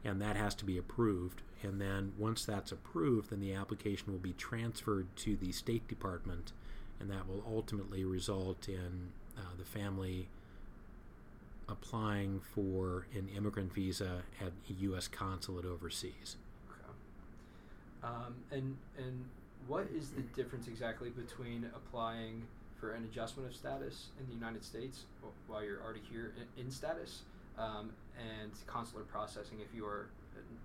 and 0.04 0.22
that 0.22 0.36
has 0.36 0.54
to 0.56 0.66
be 0.66 0.78
approved. 0.78 1.42
And 1.64 1.80
then 1.80 2.14
once 2.18 2.46
that's 2.46 2.72
approved, 2.72 3.30
then 3.30 3.40
the 3.40 3.54
application 3.54 4.12
will 4.12 4.20
be 4.20 4.34
transferred 4.34 5.08
to 5.18 5.36
the 5.38 5.52
State 5.52 5.88
Department, 5.88 6.52
and 7.00 7.10
that 7.10 7.28
will 7.28 7.44
ultimately 7.48 8.04
result 8.04 8.68
in 8.68 9.12
uh, 9.38 9.42
the 9.58 9.66
family 9.66 10.28
applying 11.68 12.40
for 12.40 13.08
an 13.14 13.28
immigrant 13.36 13.74
visa 13.74 14.22
at 14.40 14.52
a 14.70 14.74
U.S. 14.82 15.08
consulate 15.08 15.66
overseas. 15.66 16.38
Okay. 16.70 16.94
Um, 18.04 18.36
and 18.52 18.78
and 18.98 19.26
what 19.68 19.88
is 19.96 20.10
the 20.12 20.22
difference 20.22 20.68
exactly 20.68 21.10
between 21.10 21.66
applying 21.76 22.44
for 22.80 22.94
an 22.94 23.04
adjustment 23.04 23.50
of 23.50 23.56
status 23.56 24.08
in 24.20 24.28
the 24.28 24.34
United 24.34 24.64
States 24.64 25.04
while 25.48 25.64
you're 25.64 25.82
already 25.82 26.02
here 26.12 26.34
in, 26.58 26.70
status 26.70 27.22
um, 27.58 27.92
and 28.20 28.52
consular 28.68 29.04
processing 29.04 29.60
if 29.62 29.76
you 29.76 29.86
are 29.86 30.08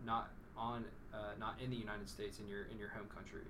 not 0.04 0.30
on 0.56 0.84
uh, 1.14 1.18
not 1.38 1.56
in 1.62 1.70
the 1.70 1.76
United 1.76 2.08
States 2.08 2.38
in 2.38 2.48
your 2.48 2.64
in 2.70 2.78
your 2.78 2.88
home 2.90 3.06
country? 3.14 3.42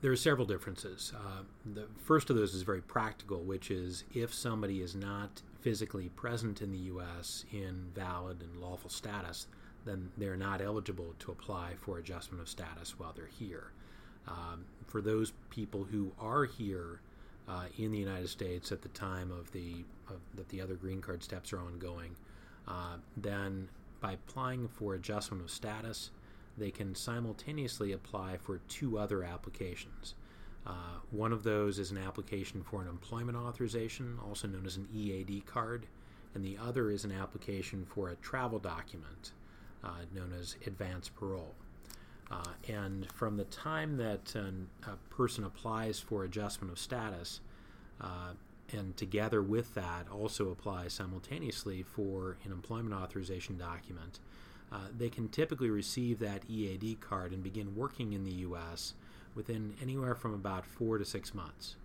There 0.00 0.12
are 0.12 0.16
several 0.16 0.46
differences. 0.46 1.12
Uh, 1.14 1.42
the 1.74 1.86
first 2.04 2.30
of 2.30 2.36
those 2.36 2.54
is 2.54 2.62
very 2.62 2.80
practical, 2.80 3.42
which 3.42 3.70
is 3.70 4.04
if 4.14 4.32
somebody 4.32 4.80
is 4.80 4.94
not 4.94 5.42
physically 5.60 6.08
present 6.10 6.62
in 6.62 6.70
the 6.70 6.78
U.S. 6.78 7.44
in 7.52 7.86
valid 7.96 8.40
and 8.40 8.60
lawful 8.60 8.90
status, 8.90 9.48
then 9.84 10.10
they're 10.16 10.36
not 10.36 10.60
eligible 10.60 11.14
to 11.18 11.32
apply 11.32 11.72
for 11.80 11.98
adjustment 11.98 12.40
of 12.40 12.48
status 12.48 12.96
while 12.96 13.12
they're 13.12 13.26
here. 13.26 13.72
Um, 14.28 14.66
for 14.86 15.00
those 15.00 15.32
people 15.50 15.84
who 15.90 16.12
are 16.20 16.44
here 16.44 17.00
uh, 17.48 17.64
in 17.78 17.90
the 17.90 17.98
United 17.98 18.28
States 18.28 18.72
at 18.72 18.82
the 18.82 18.88
time 18.88 19.30
of 19.30 19.50
the 19.52 19.84
of, 20.08 20.16
that 20.34 20.48
the 20.48 20.60
other 20.60 20.74
green 20.74 21.00
card 21.00 21.22
steps 21.22 21.52
are 21.52 21.60
ongoing, 21.60 22.14
uh, 22.66 22.96
then 23.16 23.68
by 24.00 24.12
applying 24.12 24.68
for 24.68 24.94
adjustment 24.94 25.42
of 25.42 25.50
status, 25.50 26.10
they 26.56 26.70
can 26.70 26.94
simultaneously 26.94 27.92
apply 27.92 28.36
for 28.36 28.60
two 28.68 28.98
other 28.98 29.22
applications. 29.22 30.14
Uh, 30.66 31.00
one 31.10 31.32
of 31.32 31.42
those 31.42 31.78
is 31.78 31.90
an 31.90 31.98
application 31.98 32.62
for 32.62 32.82
an 32.82 32.88
employment 32.88 33.38
authorization, 33.38 34.18
also 34.26 34.46
known 34.46 34.66
as 34.66 34.76
an 34.76 34.88
EAD 34.94 35.46
card, 35.46 35.86
and 36.34 36.44
the 36.44 36.58
other 36.58 36.90
is 36.90 37.04
an 37.04 37.12
application 37.12 37.86
for 37.86 38.10
a 38.10 38.16
travel 38.16 38.58
document, 38.58 39.32
uh, 39.82 40.02
known 40.14 40.32
as 40.38 40.56
advance 40.66 41.08
parole. 41.08 41.54
Uh, 42.30 42.42
and 42.68 43.10
from 43.12 43.36
the 43.36 43.44
time 43.44 43.96
that 43.96 44.34
an, 44.34 44.68
a 44.86 44.96
person 45.14 45.44
applies 45.44 45.98
for 45.98 46.24
adjustment 46.24 46.70
of 46.70 46.78
status, 46.78 47.40
uh, 48.00 48.32
and 48.72 48.96
together 48.96 49.42
with 49.42 49.74
that 49.74 50.06
also 50.10 50.50
applies 50.50 50.92
simultaneously 50.92 51.82
for 51.82 52.36
an 52.44 52.52
employment 52.52 52.94
authorization 52.94 53.56
document, 53.56 54.20
uh, 54.70 54.76
they 54.96 55.08
can 55.08 55.28
typically 55.28 55.70
receive 55.70 56.18
that 56.18 56.42
EAD 56.48 57.00
card 57.00 57.32
and 57.32 57.42
begin 57.42 57.74
working 57.74 58.12
in 58.12 58.24
the 58.24 58.32
U.S. 58.32 58.94
within 59.34 59.74
anywhere 59.80 60.14
from 60.14 60.34
about 60.34 60.66
four 60.66 60.98
to 60.98 61.04
six 61.04 61.34
months. 61.34 61.76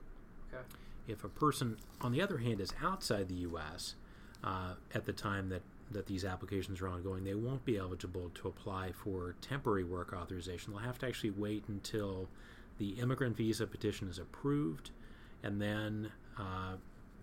Okay. 0.54 0.64
If 1.08 1.24
a 1.24 1.30
person, 1.30 1.78
on 2.02 2.12
the 2.12 2.22
other 2.22 2.38
hand, 2.38 2.60
is 2.60 2.74
outside 2.82 3.30
the 3.30 3.36
U.S. 3.36 3.96
Uh, 4.44 4.74
at 4.94 5.06
the 5.06 5.14
time 5.14 5.50
that, 5.50 5.62
that 5.92 6.08
these 6.08 6.26
applications 6.26 6.82
are 6.82 6.88
ongoing, 6.88 7.24
they 7.24 7.36
won't 7.36 7.64
be 7.66 7.78
eligible 7.78 8.32
to 8.36 8.48
apply 8.48 8.92
for 8.92 9.36
temporary 9.42 9.84
work 9.84 10.14
authorization. 10.14 10.74
They'll 10.74 10.82
have 10.82 11.00
to 11.00 11.08
actually 11.08 11.32
wait 11.32 11.66
until 11.68 12.28
the 12.80 12.92
immigrant 12.92 13.38
visa 13.38 13.68
petition 13.68 14.10
is 14.10 14.18
approved, 14.18 14.90
and 15.44 15.62
then 15.62 16.12
uh, 16.38 16.76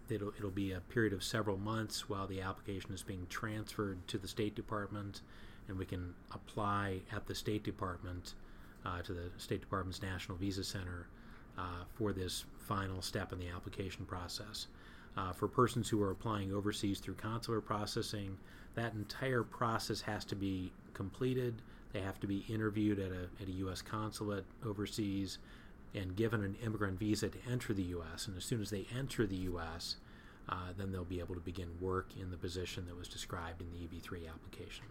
it'll, 0.09 0.33
it'll 0.39 0.51
be 0.51 0.73
a 0.73 0.81
period 0.81 1.13
of 1.13 1.25
several 1.25 1.57
months 1.57 2.09
while 2.09 2.27
the 2.27 2.41
application 2.41 2.93
is 2.93 3.03
being 3.03 3.27
transferred 3.29 4.07
to 4.09 4.19
the 4.19 4.29
State 4.29 4.55
Department 4.55 5.23
and 5.71 5.79
we 5.79 5.87
can 5.87 6.13
apply 6.33 7.01
at 7.13 7.27
the 7.27 7.35
State 7.35 7.63
Department 7.63 8.35
uh, 8.85 9.01
to 9.03 9.13
the 9.13 9.31
State 9.39 9.61
Department's 9.61 10.03
National 10.03 10.37
Visa 10.37 10.65
Center 10.65 11.07
uh, 11.57 11.85
for 11.95 12.13
this 12.13 12.45
final 12.59 13.01
step 13.01 13.33
in 13.33 13.39
the 13.39 13.49
application 13.49 14.05
process. 14.05 14.67
Uh, 15.17 15.33
for 15.33 15.49
persons 15.49 15.89
who 15.89 16.01
are 16.03 16.11
applying 16.13 16.53
overseas 16.53 17.01
through 17.01 17.15
consular 17.15 17.61
processing, 17.61 18.39
that 18.75 18.95
entire 18.95 19.43
process 19.43 20.01
has 20.01 20.25
to 20.25 20.37
be 20.37 20.73
completed. 20.95 21.63
They 21.93 22.01
have 22.01 22.21
to 22.21 22.27
be 22.27 22.45
interviewed 22.49 23.01
at 23.01 23.11
a, 23.11 23.29
at 23.43 23.49
a 23.49 23.53
U.S. 23.53 23.83
consulate 23.83 24.45
overseas 24.65 25.39
and 25.95 26.15
given 26.15 26.45
an 26.45 26.57
immigrant 26.65 26.99
visa 26.99 27.29
to 27.29 27.39
enter 27.51 27.75
the 27.75 27.83
U.S. 27.85 28.29
And 28.29 28.37
as 28.37 28.45
soon 28.45 28.63
as 28.63 28.71
they 28.71 28.87
enter 28.97 29.27
the 29.27 29.37
U.S., 29.37 29.97
uh, 30.49 30.55
then 30.77 30.93
they'll 30.93 31.05
be 31.05 31.21
able 31.21 31.35
to 31.35 31.41
begin 31.41 31.69
work 31.81 32.09
in 32.21 32.31
the 32.31 32.37
position 32.37 32.87
that 32.87 32.97
was 32.97 33.09
described 33.09 33.61
in 33.61 33.69
the 33.73 33.79
EB3 33.79 34.29
application. 34.29 34.85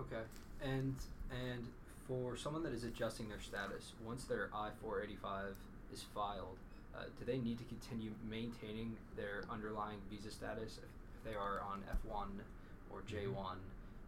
Okay, 0.00 0.22
and 0.62 0.94
and 1.30 1.66
for 2.08 2.36
someone 2.36 2.62
that 2.62 2.72
is 2.72 2.84
adjusting 2.84 3.28
their 3.28 3.40
status, 3.40 3.92
once 4.04 4.24
their 4.24 4.48
I 4.54 4.70
four 4.80 5.02
eighty 5.02 5.16
five 5.16 5.54
is 5.92 6.04
filed, 6.14 6.56
uh, 6.94 7.04
do 7.18 7.24
they 7.24 7.38
need 7.38 7.58
to 7.58 7.64
continue 7.64 8.10
maintaining 8.28 8.96
their 9.16 9.44
underlying 9.50 9.98
visa 10.10 10.30
status 10.30 10.78
if, 10.78 10.90
if 11.16 11.24
they 11.24 11.34
are 11.34 11.60
on 11.60 11.82
F 11.90 11.98
one 12.04 12.40
or 12.90 13.02
J 13.06 13.26
one? 13.26 13.58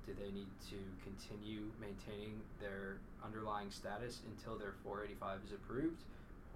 Do 0.07 0.13
they 0.13 0.31
need 0.31 0.49
to 0.69 0.77
continue 1.03 1.71
maintaining 1.81 2.41
their 2.61 2.97
underlying 3.25 3.71
status 3.71 4.21
until 4.37 4.59
their 4.59 4.75
485 4.85 5.39
is 5.47 5.53
approved, 5.53 6.03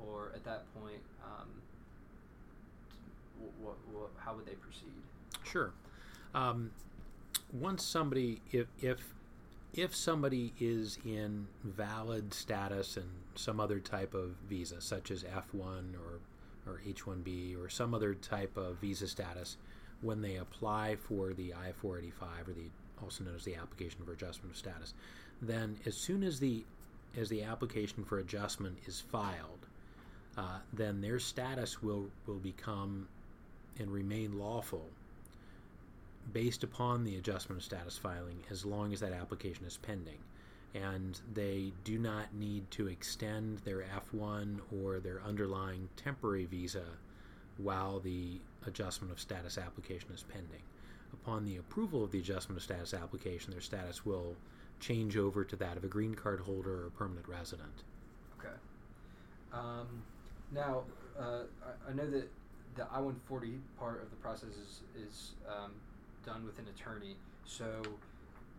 or 0.06 0.32
at 0.34 0.44
that 0.44 0.64
point, 0.74 1.00
um, 1.24 1.48
what, 3.62 3.76
what, 3.92 4.10
how 4.18 4.34
would 4.34 4.44
they 4.44 4.56
proceed? 4.56 4.92
Sure. 5.44 5.72
Um, 6.34 6.72
once 7.52 7.82
somebody, 7.82 8.42
if 8.52 8.66
if 8.82 9.14
if 9.74 9.94
somebody 9.94 10.52
is 10.58 10.98
in 11.04 11.46
valid 11.62 12.32
status 12.32 12.96
and 12.96 13.08
some 13.34 13.60
other 13.60 13.78
type 13.78 14.14
of 14.14 14.36
visa, 14.48 14.80
such 14.80 15.10
as 15.10 15.24
F1 15.24 15.94
or, 15.94 16.20
or 16.66 16.80
H1B 16.86 17.58
or 17.58 17.68
some 17.68 17.94
other 17.94 18.14
type 18.14 18.56
of 18.56 18.76
visa 18.78 19.06
status, 19.06 19.56
when 20.00 20.22
they 20.22 20.36
apply 20.36 20.96
for 20.96 21.32
the 21.32 21.52
I 21.54 21.72
485 21.72 22.48
or 22.48 22.52
the 22.52 22.70
also 23.02 23.24
known 23.24 23.36
as 23.36 23.44
the 23.44 23.54
application 23.54 24.04
for 24.04 24.12
adjustment 24.12 24.52
of 24.52 24.58
status, 24.58 24.94
then 25.40 25.76
as 25.86 25.96
soon 25.96 26.22
as 26.22 26.40
the 26.40 26.64
as 27.16 27.28
the 27.28 27.42
application 27.42 28.04
for 28.04 28.18
adjustment 28.18 28.76
is 28.86 29.00
filed, 29.00 29.66
uh, 30.36 30.58
then 30.72 31.00
their 31.00 31.18
status 31.18 31.82
will 31.82 32.10
will 32.26 32.38
become 32.38 33.08
and 33.78 33.90
remain 33.92 34.38
lawful 34.38 34.88
based 36.32 36.62
upon 36.64 37.04
the 37.04 37.16
adjustment 37.16 37.60
of 37.60 37.64
status 37.64 37.96
filing 37.96 38.42
as 38.50 38.64
long 38.64 38.92
as 38.92 39.00
that 39.00 39.12
application 39.12 39.64
is 39.64 39.76
pending. 39.78 40.18
And 40.74 41.18
they 41.32 41.72
do 41.84 41.98
not 41.98 42.34
need 42.34 42.70
to 42.72 42.88
extend 42.88 43.58
their 43.58 43.84
F1 44.12 44.58
or 44.82 45.00
their 45.00 45.22
underlying 45.26 45.88
temporary 45.96 46.44
visa 46.44 46.84
while 47.56 48.00
the 48.00 48.40
adjustment 48.66 49.12
of 49.12 49.18
status 49.18 49.58
application 49.58 50.10
is 50.12 50.22
pending. 50.22 50.62
Upon 51.12 51.44
the 51.44 51.56
approval 51.56 52.04
of 52.04 52.10
the 52.10 52.18
adjustment 52.18 52.58
of 52.58 52.62
status 52.62 52.92
application, 52.92 53.50
their 53.50 53.60
status 53.60 54.04
will 54.04 54.36
change 54.78 55.16
over 55.16 55.44
to 55.44 55.56
that 55.56 55.76
of 55.76 55.84
a 55.84 55.88
green 55.88 56.14
card 56.14 56.40
holder 56.40 56.86
or 56.86 56.90
permanent 56.90 57.26
resident. 57.26 57.82
Okay. 58.38 58.54
Um, 59.52 60.02
now, 60.52 60.82
uh, 61.18 61.42
I, 61.64 61.90
I, 61.90 61.94
know 61.94 62.08
that 62.10 62.28
the 62.76 62.82
I 62.84 63.00
140 63.00 63.54
part 63.78 64.02
of 64.02 64.10
the 64.10 64.16
process 64.16 64.50
is, 64.50 64.80
is 64.96 65.30
um, 65.48 65.72
done 66.24 66.44
with 66.44 66.58
an 66.58 66.66
attorney. 66.74 67.16
So, 67.46 67.82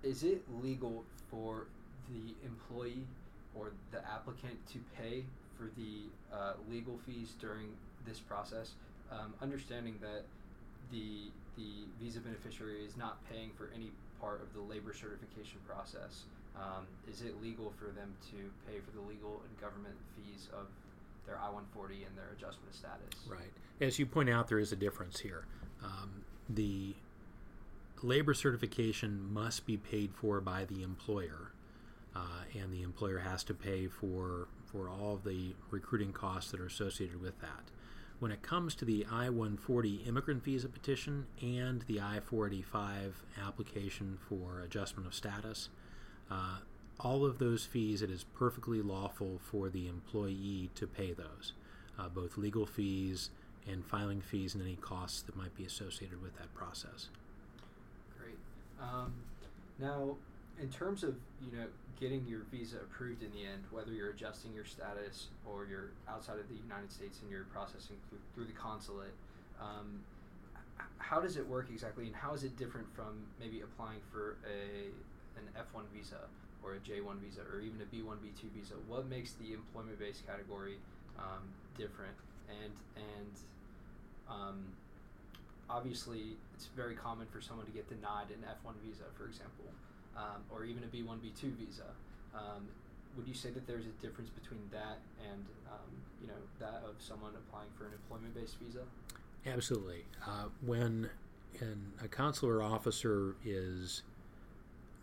is 0.04 0.24
it 0.24 0.44
legal 0.62 1.04
for 1.30 1.66
the 2.10 2.34
employee 2.46 3.06
or 3.56 3.72
the 3.92 4.00
applicant 4.08 4.66
to 4.74 4.80
pay 4.98 5.24
for 5.58 5.70
the 5.78 6.36
uh, 6.36 6.54
legal 6.72 6.98
fees 7.06 7.34
during 7.39 7.70
this 8.08 8.20
process? 8.20 8.72
Um, 9.12 9.34
understanding 9.42 9.96
that 10.01 10.24
the 10.92 11.32
the 11.58 11.86
visa 12.01 12.20
beneficiary 12.20 12.86
is 12.86 12.96
not 12.96 13.18
paying 13.30 13.51
for 13.58 13.70
any 13.75 13.92
part 14.22 14.42
of 14.42 14.54
the 14.54 14.62
labor 14.62 14.94
certification 14.94 15.60
process. 15.68 16.24
Um, 16.56 16.88
is 17.10 17.22
it 17.22 17.42
legal 17.42 17.74
for 17.78 17.92
them 17.92 18.13
to 18.32 18.38
pay 18.68 18.80
for 18.80 18.92
the 18.96 19.01
legal 19.08 19.42
and 19.48 19.62
government 19.62 19.96
fees 20.16 20.48
of 20.54 20.68
their 21.25 21.38
I 21.38 21.50
140 21.50 22.04
and 22.04 22.18
their 22.18 22.32
adjustment 22.36 22.70
of 22.70 22.75
status? 22.75 23.28
Right. 23.28 23.51
As 23.82 24.00
you 24.00 24.06
point 24.06 24.30
out, 24.30 24.48
there 24.48 24.60
is 24.60 24.72
a 24.72 24.75
difference 24.75 25.20
here. 25.20 25.46
Um, 25.84 26.24
the 26.50 26.96
labor 28.03 28.34
certification 28.34 29.32
must 29.32 29.65
be 29.65 29.77
paid 29.77 30.13
for 30.13 30.41
by 30.41 30.65
the 30.65 30.84
employer, 30.84 31.51
uh, 32.15 32.44
and 32.60 32.72
the 32.74 32.82
employer 32.82 33.20
has 33.20 33.44
to 33.46 33.53
pay 33.53 33.88
for 33.88 34.48
for 34.65 34.88
all 34.88 35.15
of 35.15 35.24
the 35.24 35.56
recruiting 35.72 36.13
costs 36.13 36.51
that 36.51 36.60
are 36.60 36.68
associated 36.68 37.20
with 37.20 37.39
that. 37.41 37.63
When 38.20 38.32
it 38.32 38.41
comes 38.41 38.75
to 38.75 38.86
the 38.86 39.06
I 39.10 39.29
140 39.29 40.03
immigrant 40.06 40.44
visa 40.44 40.68
petition 40.68 41.25
and 41.41 41.82
the 41.84 42.00
I 42.00 42.20
485 42.20 43.24
application 43.41 44.20
for 44.27 44.62
adjustment 44.62 45.08
of 45.08 45.15
status, 45.15 45.70
uh, 46.29 46.58
all 47.00 47.25
of 47.25 47.39
those 47.39 47.65
fees, 47.65 48.01
it 48.01 48.12
is 48.12 48.25
perfectly 48.36 48.82
lawful 48.82 49.39
for 49.39 49.70
the 49.70 49.88
employee 49.88 50.70
to 50.75 50.86
pay 50.86 51.13
those, 51.13 51.53
uh, 51.98 52.10
both 52.10 52.38
legal 52.38 52.65
fees 52.65 53.29
and 53.65 53.86
filing 53.86 54.22
fees 54.22 54.53
and 54.53 54.63
any 54.63 54.75
costs 54.75 55.22
that 55.22 55.36
might 55.36 55.56
be 55.56 55.65
associated 55.65 56.22
with 56.22 56.38
that 56.38 56.53
process. 56.53 57.10
Um, 58.82 59.14
now, 59.80 60.16
in 60.62 60.70
terms 60.70 61.04
of 61.04 61.16
you 61.42 61.58
know 61.58 61.66
getting 62.00 62.26
your 62.26 62.42
visa 62.52 62.78
approved 62.78 63.24
in 63.24 63.32
the 63.32 63.46
end, 63.46 63.64
whether 63.72 63.92
you're 63.92 64.12
adjusting 64.12 64.54
your 64.54 64.66
status 64.66 65.28
or 65.46 65.66
you're 65.66 65.92
outside 66.08 66.40
of 66.40 66.48
the 66.48 66.56
United 66.56 66.92
States 66.92 67.20
and 67.22 67.30
you're 67.30 67.44
processing 67.52 67.98
through, 68.10 68.20
through 68.34 68.46
the 68.46 68.58
consulate, 68.58 69.14
um, 69.60 70.00
how 70.98 71.20
does 71.20 71.36
it 71.36 71.48
work 71.48 71.68
exactly, 71.70 72.08
and 72.08 72.16
how 72.16 72.34
is 72.34 72.44
it 72.44 72.58
different 72.58 72.88
from 72.96 73.20
maybe 73.40 73.62
applying 73.62 74.00
for 74.12 74.38
a 74.48 74.88
an 75.38 75.48
F1 75.56 75.84
visa 75.96 76.28
or 76.64 76.74
a 76.74 76.80
J1 76.80 77.20
visa 77.20 77.42
or 77.52 77.60
even 77.60 77.80
a 77.82 77.86
B1 77.96 78.18
B2 78.24 78.52
visa? 78.56 78.76
What 78.88 79.08
makes 79.08 79.34
the 79.34 79.54
employment-based 79.54 80.26
category 80.26 80.78
um, 81.18 81.44
different? 81.78 82.16
And 82.50 82.74
and 82.96 83.34
um, 84.30 84.66
obviously, 85.70 86.38
it's 86.54 86.70
very 86.76 86.96
common 86.96 87.28
for 87.32 87.42
someone 87.42 87.66
to 87.66 87.72
get 87.72 87.88
denied 87.88 88.28
an 88.30 88.44
F1 88.44 88.74
visa, 88.86 89.04
for 89.18 89.26
example, 89.26 89.66
um, 90.18 90.42
or 90.52 90.66
even 90.66 90.84
a 90.84 90.88
B1 90.88 91.20
B2 91.20 91.54
visa. 91.56 91.92
Um, 92.34 92.68
would 93.16 93.28
you 93.28 93.34
say 93.34 93.50
that 93.50 93.66
there's 93.68 93.86
a 93.86 94.02
difference 94.02 94.30
between 94.30 94.62
that 94.72 95.00
and 95.30 95.44
um, 95.68 95.90
you 96.22 96.28
know 96.28 96.40
that 96.60 96.84
of 96.88 96.96
someone 97.00 97.32
applying 97.36 97.70
for 97.78 97.86
an 97.86 97.92
employment-based 97.94 98.58
visa? 98.60 98.84
Absolutely. 99.46 100.06
Uh, 100.26 100.46
when 100.66 101.10
an, 101.60 101.94
a 102.04 102.08
consular 102.08 102.62
officer 102.62 103.36
is 103.46 104.04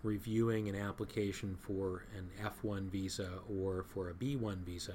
reviewing 0.03 0.69
an 0.69 0.77
application 0.77 1.57
for 1.61 2.05
an 2.17 2.29
F1 2.43 2.89
visa 2.91 3.29
or 3.61 3.83
for 3.83 4.11
a 4.11 4.15
B1 4.15 4.59
visa, 4.59 4.95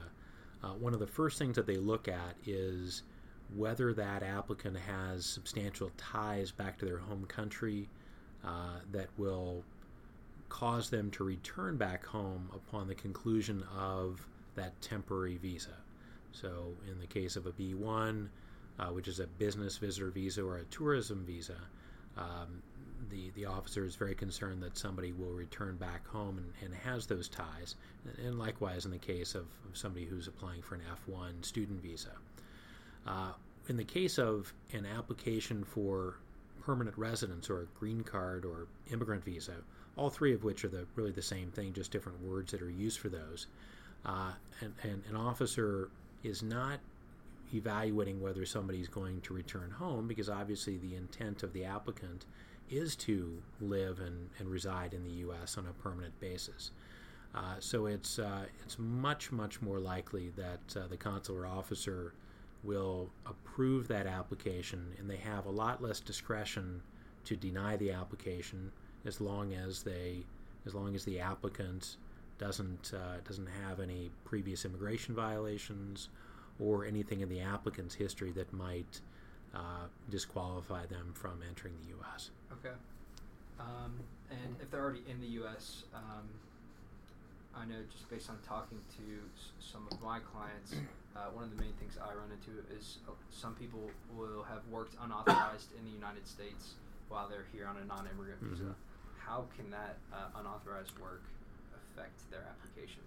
uh, 0.64 0.70
one 0.70 0.94
of 0.94 1.00
the 1.00 1.08
first 1.08 1.38
things 1.38 1.56
that 1.56 1.66
they 1.66 1.78
look 1.78 2.08
at 2.08 2.36
is 2.46 3.04
whether 3.56 3.94
that 3.94 4.24
applicant 4.24 4.78
has 4.78 5.26
substantial 5.26 5.92
ties 5.98 6.52
back 6.52 6.78
to 6.80 6.86
their 6.86 7.00
home 7.00 7.26
country 7.26 7.90
uh, 8.46 8.80
that 8.92 9.08
will 9.18 9.64
cause 10.50 10.90
them 10.90 11.10
to 11.12 11.24
return 11.24 11.78
back 11.78 12.06
home 12.06 12.50
upon 12.54 12.88
the 12.88 12.96
conclusion 12.96 13.64
of 13.78 14.28
that 14.56 14.80
temporary 14.82 15.38
visa. 15.38 15.78
So, 16.32 16.74
in 16.90 17.00
the 17.00 17.08
case 17.08 17.36
of 17.36 17.46
a 17.46 17.52
B1, 17.52 18.28
uh, 18.80 18.86
which 18.88 19.08
is 19.08 19.20
a 19.20 19.28
business 19.28 19.78
visitor 19.78 20.10
visa 20.10 20.44
or 20.44 20.58
a 20.58 20.64
tourism 20.66 21.24
visa, 21.26 21.58
um, 22.18 22.62
the, 23.10 23.32
the 23.36 23.46
officer 23.46 23.86
is 23.86 23.96
very 23.96 24.16
concerned 24.16 24.62
that 24.64 24.78
somebody 24.78 25.12
will 25.12 25.32
return 25.32 25.76
back 25.76 26.08
home 26.08 26.38
and, 26.38 26.52
and 26.64 26.74
has 26.74 27.06
those 27.06 27.28
ties. 27.28 27.76
And, 28.24 28.38
likewise, 28.38 28.86
in 28.86 28.92
the 28.92 28.98
case 28.98 29.36
of, 29.36 29.46
of, 29.68 29.78
somebody 29.78 30.06
who's 30.06 30.28
applying 30.28 30.62
for 30.62 30.76
an 30.76 30.82
F1 31.08 31.44
student 31.46 31.82
visa. 31.82 32.12
Uh, 33.06 33.32
in 33.68 33.78
the 33.78 33.84
case 33.84 34.18
of 34.18 34.54
an 34.74 34.86
application 34.86 35.64
for 35.64 36.16
permanent 36.62 36.98
residence 36.98 37.50
or 37.50 37.62
a 37.62 37.66
green 37.80 38.04
card 38.04 38.46
or 38.46 38.68
immigrant 38.92 39.24
visa, 39.24 39.56
all 39.96 40.10
three 40.10 40.34
of 40.34 40.44
which 40.44 40.64
are 40.64 40.70
the, 40.70 40.86
really 40.96 41.12
the 41.12 41.22
same 41.22 41.52
thing, 41.52 41.74
just 41.74 41.92
different 41.92 42.22
words 42.22 42.52
that 42.52 42.62
are 42.62 42.70
used 42.70 43.00
for 43.00 43.10
those, 43.10 43.48
uh, 44.06 44.32
and, 44.62 44.74
and 44.84 45.04
an 45.10 45.16
officer 45.16 45.90
is 46.24 46.42
not 46.44 46.80
evaluating 47.54 48.22
whether 48.22 48.46
somebody 48.46 48.80
is 48.80 48.88
going 48.88 49.20
to 49.22 49.34
return 49.34 49.72
home 49.72 50.08
because 50.08 50.30
obviously 50.30 50.78
the 50.78 50.96
intent 50.96 51.44
of 51.44 51.52
the 51.54 51.66
applicant 51.66 52.26
is 52.70 52.96
to 52.96 53.42
live 53.60 54.00
and, 54.00 54.30
and 54.40 54.50
reside 54.50 54.94
in 54.94 55.04
the 55.04 55.10
U.S. 55.10 55.58
on 55.58 55.66
a 55.68 55.84
permanent 55.84 56.18
basis. 56.20 56.72
Uh, 57.36 57.56
so 57.60 57.86
it's 57.86 58.20
uh, 58.20 58.46
it's 58.64 58.78
much 58.78 59.32
much 59.32 59.62
more 59.62 59.80
likely 59.80 60.32
that 60.36 60.82
uh, 60.82 60.88
the 60.88 60.98
consular 60.98 61.46
officer 61.46 62.14
will 62.64 63.10
approve 63.26 63.88
that 63.88 64.06
application, 64.08 64.94
and 65.00 65.10
they 65.10 65.18
have 65.18 65.46
a 65.46 65.50
lot 65.50 65.82
less 65.82 66.00
discretion 66.00 66.82
to 67.26 67.36
deny 67.36 67.76
the 67.78 67.92
application 67.92 68.72
as 69.06 69.20
long 69.22 69.54
as 69.54 69.84
they 69.84 70.24
as 70.66 70.76
long 70.76 70.94
as 70.96 71.04
the 71.06 71.20
applicant 71.20 71.98
doesn't 72.38 72.92
uh, 72.96 73.18
doesn't 73.28 73.50
have 73.68 73.80
any 73.80 74.12
previous 74.26 74.66
immigration 74.66 75.16
violations 75.16 76.10
or 76.60 76.86
anything 76.86 77.22
in 77.22 77.30
the 77.30 77.40
applicant's 77.40 77.96
history 77.96 78.32
that 78.32 78.52
might 78.54 79.02
uh, 79.56 79.86
disqualify 80.10 80.86
them 80.86 81.12
from 81.14 81.42
entering 81.48 81.74
the 81.84 81.90
U.S. 81.90 82.30
Okay. 82.54 82.76
Um, 83.60 83.94
and 84.30 84.56
if 84.62 84.70
they're 84.72 84.82
already 84.82 85.04
in 85.10 85.20
the 85.20 85.28
U.S., 85.42 85.84
um, 85.94 86.28
I 87.56 87.66
know 87.66 87.76
just 87.92 88.10
based 88.10 88.30
on 88.30 88.38
talking 88.48 88.80
to 88.98 89.04
s- 89.38 89.50
some 89.60 89.88
of 89.92 90.02
my 90.02 90.20
clients, 90.20 90.74
uh, 91.16 91.30
one 91.34 91.44
of 91.44 91.52
the 91.56 91.62
main 91.62 91.74
things 91.80 91.98
I 92.02 92.14
run 92.14 92.32
into 92.32 92.64
is 92.76 93.00
uh, 93.08 93.12
some 93.30 93.54
people 93.56 93.90
will 94.16 94.44
have 94.44 94.62
worked 94.72 94.96
unauthorized 95.02 95.70
in 95.78 95.86
the 95.86 95.92
United 95.92 96.28
States 96.28 96.76
while 97.10 97.28
they're 97.28 97.48
here 97.52 97.68
on 97.68 97.78
a 97.78 97.86
non-immigrant 97.86 98.44
mm-hmm. 98.44 98.56
visa. 98.56 98.76
How 99.18 99.46
can 99.56 99.70
that 99.72 99.98
uh, 100.14 100.40
unauthorized 100.40 100.98
work 101.00 101.24
affect 101.76 102.30
their 102.32 102.44
application? 102.48 103.02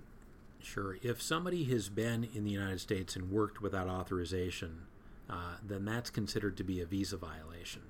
Sure. 0.60 0.96
If 1.02 1.20
somebody 1.20 1.64
has 1.64 1.88
been 1.88 2.28
in 2.34 2.44
the 2.44 2.50
United 2.50 2.80
States 2.80 3.16
and 3.16 3.30
worked 3.30 3.60
without 3.60 3.88
authorization, 3.88 4.82
uh, 5.28 5.56
then 5.66 5.84
that's 5.84 6.10
considered 6.10 6.56
to 6.56 6.64
be 6.64 6.80
a 6.80 6.86
visa 6.86 7.16
violation. 7.16 7.82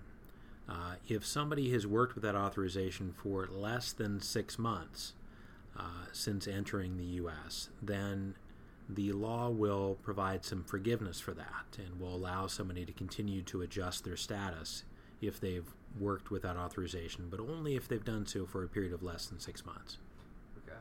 Uh, 0.69 0.95
if 1.09 1.27
somebody 1.27 1.71
has 1.73 1.87
worked 1.87 2.15
without 2.15 2.35
authorization 2.35 3.13
for 3.13 3.49
less 3.53 3.93
than 3.93 4.21
six 4.21 4.59
months 4.59 5.13
uh, 5.79 6.07
since 6.13 6.49
entering 6.49 6.97
the 6.97 7.05
U.S., 7.05 7.69
then 7.83 8.35
the 8.89 9.13
law 9.13 9.49
will 9.49 9.99
provide 10.03 10.45
some 10.45 10.63
forgiveness 10.63 11.21
for 11.21 11.33
that 11.33 11.79
and 11.79 12.01
will 12.01 12.15
allow 12.15 12.47
somebody 12.47 12.85
to 12.85 12.93
continue 12.93 13.43
to 13.43 13.63
adjust 13.63 14.05
their 14.05 14.17
status 14.17 14.85
if 15.23 15.41
they've 15.41 15.75
worked 15.99 16.31
without 16.31 16.57
authorization, 16.57 17.29
but 17.31 17.41
only 17.41 17.77
if 17.77 17.89
they've 17.89 18.05
done 18.05 18.27
so 18.27 18.45
for 18.45 18.63
a 18.63 18.69
period 18.69 18.93
of 18.93 19.03
less 19.03 19.27
than 19.27 19.39
six 19.39 19.65
months. 19.65 19.99
Okay. 20.59 20.77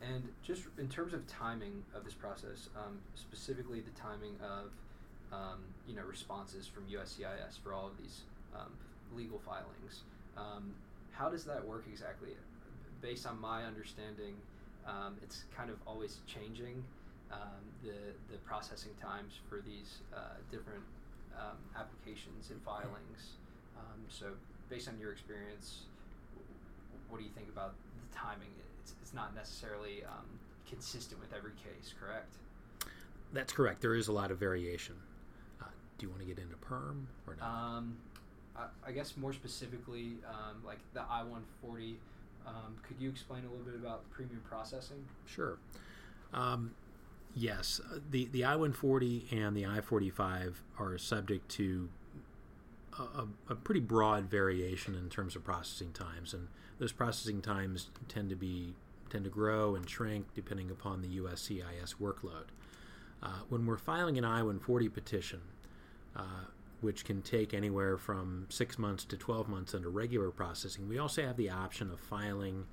And 0.00 0.28
just 0.42 0.64
in 0.78 0.88
terms 0.88 1.12
of 1.12 1.26
timing 1.26 1.82
of 1.94 2.04
this 2.04 2.14
process, 2.14 2.68
um, 2.76 2.98
specifically 3.14 3.80
the 3.80 4.00
timing 4.00 4.36
of 4.42 4.70
um, 5.32 5.60
you 5.86 5.94
know 5.94 6.02
responses 6.02 6.66
from 6.66 6.84
USCIS 6.84 7.58
for 7.62 7.72
all 7.72 7.86
of 7.86 7.96
these 7.98 8.22
um, 8.54 8.72
legal 9.16 9.38
filings. 9.38 10.02
Um, 10.36 10.72
how 11.12 11.28
does 11.28 11.44
that 11.44 11.64
work 11.66 11.84
exactly? 11.90 12.30
Based 13.00 13.26
on 13.26 13.40
my 13.40 13.64
understanding, 13.64 14.34
um, 14.86 15.16
it's 15.22 15.44
kind 15.56 15.70
of 15.70 15.76
always 15.86 16.18
changing 16.26 16.82
um, 17.32 17.62
the 17.82 18.14
the 18.30 18.38
processing 18.38 18.92
times 19.00 19.38
for 19.48 19.60
these 19.60 20.00
uh, 20.14 20.38
different 20.50 20.84
um, 21.36 21.56
applications 21.76 22.50
and 22.50 22.60
filings. 22.62 23.38
so, 24.08 24.26
based 24.68 24.88
on 24.88 24.98
your 24.98 25.12
experience, 25.12 25.86
what 27.08 27.18
do 27.18 27.24
you 27.24 27.30
think 27.30 27.48
about 27.48 27.74
the 27.94 28.16
timing? 28.16 28.50
It's, 28.82 28.94
it's 29.02 29.14
not 29.14 29.34
necessarily 29.34 30.02
consistent 30.68 31.20
with 31.20 31.32
every 31.32 31.52
case, 31.52 31.94
correct? 32.00 32.34
That's 33.32 33.52
correct. 33.52 33.80
There 33.80 33.94
is 33.94 34.08
a 34.08 34.12
lot 34.12 34.30
of 34.30 34.38
variation. 34.38 34.94
Uh, 35.60 35.66
do 35.98 36.06
you 36.06 36.10
want 36.10 36.22
to 36.22 36.26
get 36.26 36.38
into 36.38 36.56
perm 36.56 37.08
or 37.26 37.36
not? 37.36 37.46
Um, 37.46 37.96
I, 38.86 38.92
guess 38.92 39.16
more 39.16 39.32
specifically, 39.32 40.14
um, 40.28 40.62
like 40.64 40.78
the 40.92 41.00
I 41.00 41.22
140, 41.22 41.96
um, 42.46 42.76
could 42.86 42.96
you 43.00 43.08
explain 43.08 43.44
a 43.44 43.48
little 43.48 43.64
bit 43.64 43.74
about 43.74 44.08
premium 44.10 44.42
processing? 44.48 45.04
Sure. 45.26 45.58
Um, 46.34 46.72
yes, 47.34 47.80
the, 48.10 48.26
the 48.26 48.44
I 48.44 48.56
140 48.56 49.28
and 49.30 49.56
the 49.56 49.66
I 49.66 49.80
45 49.80 50.62
are 50.78 50.98
subject 50.98 51.48
to 51.52 51.88
a, 52.98 53.26
a, 53.48 53.54
pretty 53.54 53.80
broad 53.80 54.24
variation 54.24 54.94
in 54.94 55.08
terms 55.08 55.36
of 55.36 55.44
processing 55.44 55.92
times, 55.92 56.34
and 56.34 56.48
those 56.78 56.92
processing 56.92 57.40
times 57.40 57.90
tend 58.08 58.30
to 58.30 58.36
be 58.36 58.74
tend 59.08 59.24
to 59.24 59.30
grow 59.30 59.74
and 59.74 59.88
shrink 59.88 60.26
depending 60.34 60.70
upon 60.70 61.02
the 61.02 61.18
USCIS 61.18 61.96
workload. 62.00 62.44
Uh, 63.22 63.40
when 63.48 63.66
we're 63.66 63.76
filing 63.76 64.18
an 64.18 64.24
I 64.24 64.42
140 64.42 64.88
petition, 64.88 65.40
uh, 66.14 66.44
which 66.80 67.04
can 67.04 67.20
take 67.22 67.52
anywhere 67.52 67.98
from 67.98 68.46
six 68.48 68.78
months 68.78 69.04
to 69.04 69.16
12 69.16 69.48
months 69.48 69.74
under 69.74 69.90
regular 69.90 70.30
processing. 70.30 70.88
We 70.88 70.98
also 70.98 71.22
have 71.22 71.36
the 71.36 71.50
option 71.50 71.90
of 71.90 72.00
filing 72.00 72.66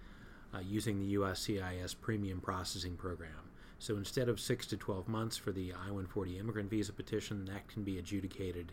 uh, 0.54 0.60
using 0.60 1.00
the 1.00 1.16
USCIS 1.16 1.96
Premium 2.00 2.40
Processing 2.40 2.96
Program. 2.96 3.47
So 3.80 3.96
instead 3.96 4.30
of 4.30 4.40
six 4.40 4.66
to 4.68 4.78
12 4.78 5.08
months 5.08 5.38
for 5.38 5.52
the 5.52 5.72
I 5.74 5.92
140 5.92 6.40
immigrant 6.40 6.70
visa 6.70 6.94
petition, 6.94 7.46
that 7.46 7.68
can 7.68 7.84
be 7.84 8.00
adjudicated 8.00 8.72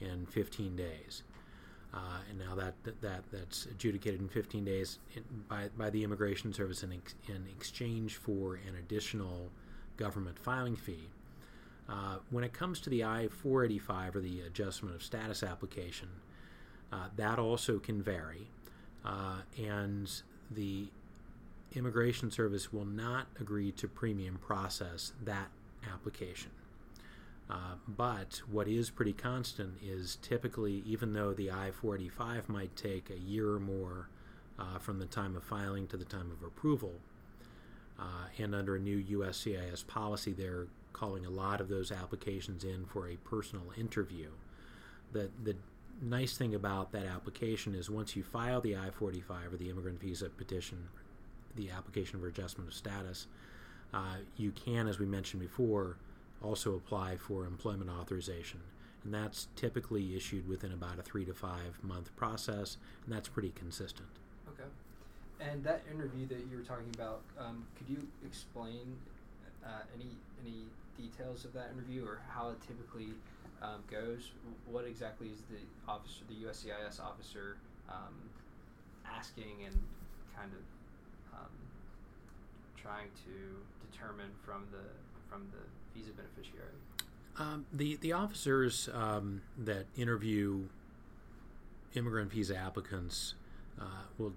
in 0.00 0.26
15 0.26 0.76
days. 0.76 1.22
Uh, 1.92 2.18
and 2.28 2.38
now 2.38 2.54
that, 2.56 2.74
that 3.02 3.22
that's 3.30 3.66
adjudicated 3.66 4.20
in 4.20 4.28
15 4.28 4.64
days 4.64 4.98
by, 5.48 5.68
by 5.76 5.90
the 5.90 6.02
Immigration 6.02 6.52
Service 6.52 6.82
in, 6.82 6.92
ex, 6.92 7.14
in 7.28 7.46
exchange 7.56 8.16
for 8.16 8.54
an 8.54 8.74
additional 8.78 9.48
government 9.96 10.38
filing 10.38 10.74
fee. 10.74 11.08
Uh, 11.88 12.16
when 12.30 12.42
it 12.42 12.52
comes 12.52 12.80
to 12.80 12.90
the 12.90 13.04
I 13.04 13.28
485 13.28 14.16
or 14.16 14.20
the 14.20 14.40
adjustment 14.40 14.94
of 14.94 15.02
status 15.02 15.42
application, 15.42 16.08
uh, 16.92 17.08
that 17.16 17.38
also 17.38 17.78
can 17.78 18.02
vary. 18.02 18.48
Uh, 19.04 19.36
and 19.58 20.10
the 20.50 20.88
Immigration 21.74 22.30
Service 22.30 22.72
will 22.72 22.84
not 22.84 23.26
agree 23.40 23.72
to 23.72 23.88
premium 23.88 24.38
process 24.38 25.12
that 25.24 25.48
application. 25.92 26.50
Uh, 27.50 27.74
but 27.86 28.40
what 28.50 28.68
is 28.68 28.90
pretty 28.90 29.12
constant 29.12 29.74
is 29.82 30.16
typically, 30.22 30.82
even 30.86 31.12
though 31.12 31.34
the 31.34 31.50
I 31.50 31.70
485 31.72 32.48
might 32.48 32.74
take 32.74 33.10
a 33.10 33.18
year 33.18 33.50
or 33.50 33.60
more 33.60 34.08
uh, 34.58 34.78
from 34.78 34.98
the 34.98 35.06
time 35.06 35.36
of 35.36 35.44
filing 35.44 35.86
to 35.88 35.96
the 35.96 36.04
time 36.04 36.30
of 36.30 36.46
approval, 36.46 36.92
uh, 37.98 38.26
and 38.38 38.54
under 38.54 38.76
a 38.76 38.80
new 38.80 39.02
USCIS 39.18 39.86
policy, 39.86 40.32
they're 40.32 40.66
calling 40.92 41.26
a 41.26 41.30
lot 41.30 41.60
of 41.60 41.68
those 41.68 41.92
applications 41.92 42.64
in 42.64 42.86
for 42.86 43.08
a 43.08 43.16
personal 43.16 43.66
interview. 43.76 44.30
The, 45.12 45.30
the 45.42 45.56
nice 46.00 46.36
thing 46.36 46.54
about 46.54 46.92
that 46.92 47.06
application 47.06 47.74
is 47.74 47.90
once 47.90 48.16
you 48.16 48.22
file 48.22 48.60
the 48.60 48.76
I 48.76 48.90
45 48.90 49.52
or 49.52 49.56
the 49.56 49.70
immigrant 49.70 50.00
visa 50.00 50.28
petition, 50.28 50.88
the 51.56 51.70
application 51.70 52.20
for 52.20 52.28
adjustment 52.28 52.68
of 52.68 52.74
status, 52.74 53.26
uh, 53.92 54.16
you 54.36 54.50
can, 54.52 54.88
as 54.88 54.98
we 54.98 55.06
mentioned 55.06 55.40
before, 55.40 55.96
also 56.42 56.74
apply 56.74 57.16
for 57.16 57.46
employment 57.46 57.90
authorization. 57.90 58.60
And 59.04 59.12
that's 59.12 59.48
typically 59.54 60.16
issued 60.16 60.48
within 60.48 60.72
about 60.72 60.98
a 60.98 61.02
three 61.02 61.24
to 61.26 61.34
five 61.34 61.78
month 61.82 62.14
process, 62.16 62.76
and 63.04 63.14
that's 63.14 63.28
pretty 63.28 63.52
consistent. 63.54 64.08
Okay. 64.48 64.68
And 65.40 65.62
that 65.64 65.82
interview 65.92 66.26
that 66.28 66.40
you 66.50 66.56
were 66.56 66.62
talking 66.62 66.90
about, 66.94 67.20
um, 67.38 67.66
could 67.76 67.88
you 67.88 68.06
explain 68.24 68.96
uh, 69.64 69.82
any 69.94 70.08
any 70.44 70.64
details 70.96 71.44
of 71.44 71.52
that 71.52 71.70
interview 71.74 72.04
or 72.04 72.20
how 72.30 72.50
it 72.50 72.60
typically 72.66 73.10
um, 73.62 73.82
goes? 73.90 74.30
What 74.70 74.86
exactly 74.86 75.28
is 75.28 75.42
the 75.50 75.60
officer, 75.90 76.22
the 76.28 76.46
USCIS 76.46 77.00
officer, 77.00 77.56
um, 77.88 78.14
asking 79.04 79.66
and 79.66 79.76
kind 80.36 80.50
of 80.52 80.62
trying 82.84 83.08
to 83.24 83.90
determine 83.90 84.30
from 84.44 84.64
the 84.70 84.84
from 85.28 85.46
the 85.50 85.98
visa 85.98 86.12
beneficiary? 86.12 86.76
Um, 87.38 87.66
the 87.72 87.96
the 87.96 88.12
officers 88.12 88.88
um, 88.92 89.42
that 89.58 89.86
interview 89.96 90.64
immigrant 91.94 92.30
visa 92.30 92.56
applicants 92.56 93.34
uh, 93.80 93.84
will 94.18 94.34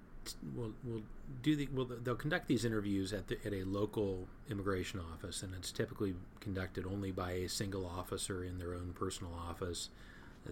will 0.55 0.71
will 0.83 1.01
do 1.43 1.55
the 1.55 1.67
will 1.67 1.85
they'll 1.85 2.15
conduct 2.15 2.47
these 2.47 2.63
interviews 2.63 3.13
at 3.13 3.27
the, 3.27 3.37
at 3.45 3.53
a 3.53 3.63
local 3.63 4.27
immigration 4.49 4.99
office, 5.13 5.43
and 5.43 5.53
it's 5.53 5.71
typically 5.71 6.15
conducted 6.39 6.85
only 6.85 7.11
by 7.11 7.31
a 7.31 7.49
single 7.49 7.85
officer 7.85 8.43
in 8.43 8.57
their 8.57 8.73
own 8.73 8.93
personal 8.97 9.33
office. 9.33 9.89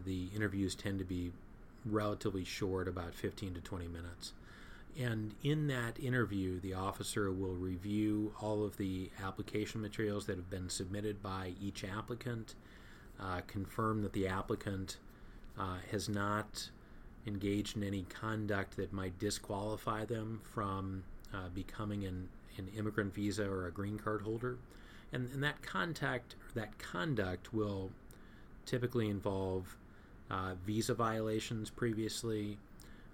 The 0.06 0.28
interviews 0.36 0.76
tend 0.76 1.00
to 1.00 1.06
be 1.06 1.32
relatively 1.86 2.44
short, 2.44 2.88
about 2.88 3.14
15 3.14 3.54
to 3.54 3.62
20 3.62 3.88
minutes. 3.88 4.34
And 4.98 5.36
in 5.44 5.68
that 5.68 6.00
interview, 6.00 6.60
the 6.60 6.74
officer 6.74 7.32
will 7.32 7.56
review 7.56 8.34
all 8.42 8.64
of 8.64 8.78
the 8.78 9.10
application 9.22 9.82
materials 9.82 10.26
that 10.28 10.38
have 10.38 10.50
been 10.50 10.70
submitted 10.70 11.22
by 11.22 11.54
each 11.62 11.84
applicant, 11.84 12.56
uh, 13.20 13.42
confirm 13.46 14.02
that 14.04 14.14
the 14.14 14.28
applicant 14.28 14.98
uh, 15.60 15.78
has 15.92 16.08
not 16.08 16.70
engaged 17.28 17.76
in 17.76 17.84
any 17.84 18.04
conduct 18.04 18.78
that 18.78 18.94
might 18.94 19.18
disqualify 19.20 20.06
them 20.06 20.40
from 20.44 21.04
uh, 21.34 21.50
becoming 21.54 22.06
an, 22.06 22.30
an 22.58 22.70
immigrant 22.78 23.14
visa 23.14 23.50
or 23.50 23.68
a 23.68 23.72
green 23.72 23.98
card 23.98 24.22
holder. 24.22 24.58
And, 25.12 25.30
and 25.34 25.44
that 25.44 25.62
contact, 25.62 26.36
that 26.54 26.78
conduct 26.78 27.54
will 27.54 27.92
typically 28.66 29.10
involve 29.10 29.76
uh, 30.32 30.54
visa 30.66 30.94
violations 30.94 31.70
previously, 31.70 32.58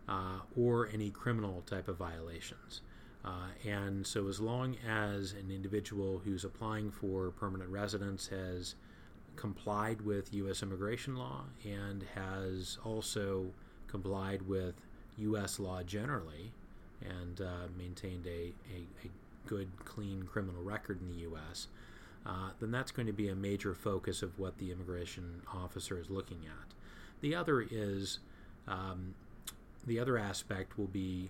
uh, 0.08 0.40
or 0.58 0.90
any 0.94 1.10
criminal 1.10 1.64
type 1.66 1.88
of 1.88 1.98
violations. 1.98 2.82
Uh, 3.24 3.50
and 3.68 4.06
so, 4.06 4.28
as 4.28 4.40
long 4.40 4.76
as 4.88 5.34
an 5.34 5.52
individual 5.52 6.22
who's 6.26 6.44
applying 6.44 6.90
for 6.90 7.30
permanent 7.30 7.70
residence 7.70 8.28
has 8.28 8.76
complied 9.36 10.02
with 10.02 10.34
U.S. 10.34 10.64
immigration 10.64 11.16
law 11.16 11.44
and 11.64 12.04
has 12.16 12.80
also 12.84 13.48
complied 13.88 14.42
with 14.44 14.76
U.S. 15.18 15.60
law 15.60 15.84
generally 15.84 16.52
and 17.02 17.42
uh, 17.42 17.68
maintained 17.78 18.26
a, 18.26 18.54
a, 18.74 19.06
a, 19.06 19.10
good, 19.48 19.70
clean 19.86 20.24
criminal 20.24 20.62
record 20.62 21.02
in 21.02 21.08
the 21.08 21.22
U.S., 21.24 21.68
uh, 22.26 22.52
then 22.60 22.70
that's 22.70 22.92
going 22.92 23.08
to 23.08 23.14
be 23.14 23.28
a 23.28 23.36
major 23.36 23.74
focus 23.74 24.22
of 24.22 24.38
what 24.38 24.58
the 24.60 24.72
immigration 24.72 25.42
officer 25.52 26.00
is 26.00 26.10
looking 26.10 26.42
at. 26.46 26.74
The 27.22 27.34
other 27.34 27.62
is 27.62 28.20
um, 28.68 29.16
the 29.86 30.00
other 30.00 30.17
aspect 30.17 30.78
will 30.78 30.88
be 30.88 31.30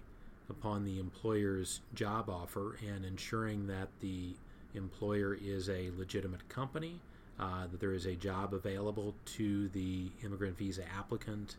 upon 0.50 0.84
the 0.84 1.00
employer's 1.00 1.82
job 1.94 2.30
offer 2.30 2.78
and 2.86 3.06
ensuring 3.06 3.68
that 3.68 3.88
the 4.02 4.34
employer 4.76 5.38
is 5.42 5.70
a 5.70 5.92
legitimate 5.98 6.48
company, 6.50 7.00
uh, 7.40 7.68
that 7.68 7.80
there 7.80 7.94
is 7.94 8.06
a 8.06 8.16
job 8.16 8.54
available 8.54 9.16
to 9.26 9.70
the 9.70 10.10
immigrant 10.24 10.58
visa 10.58 10.84
applicant, 10.98 11.56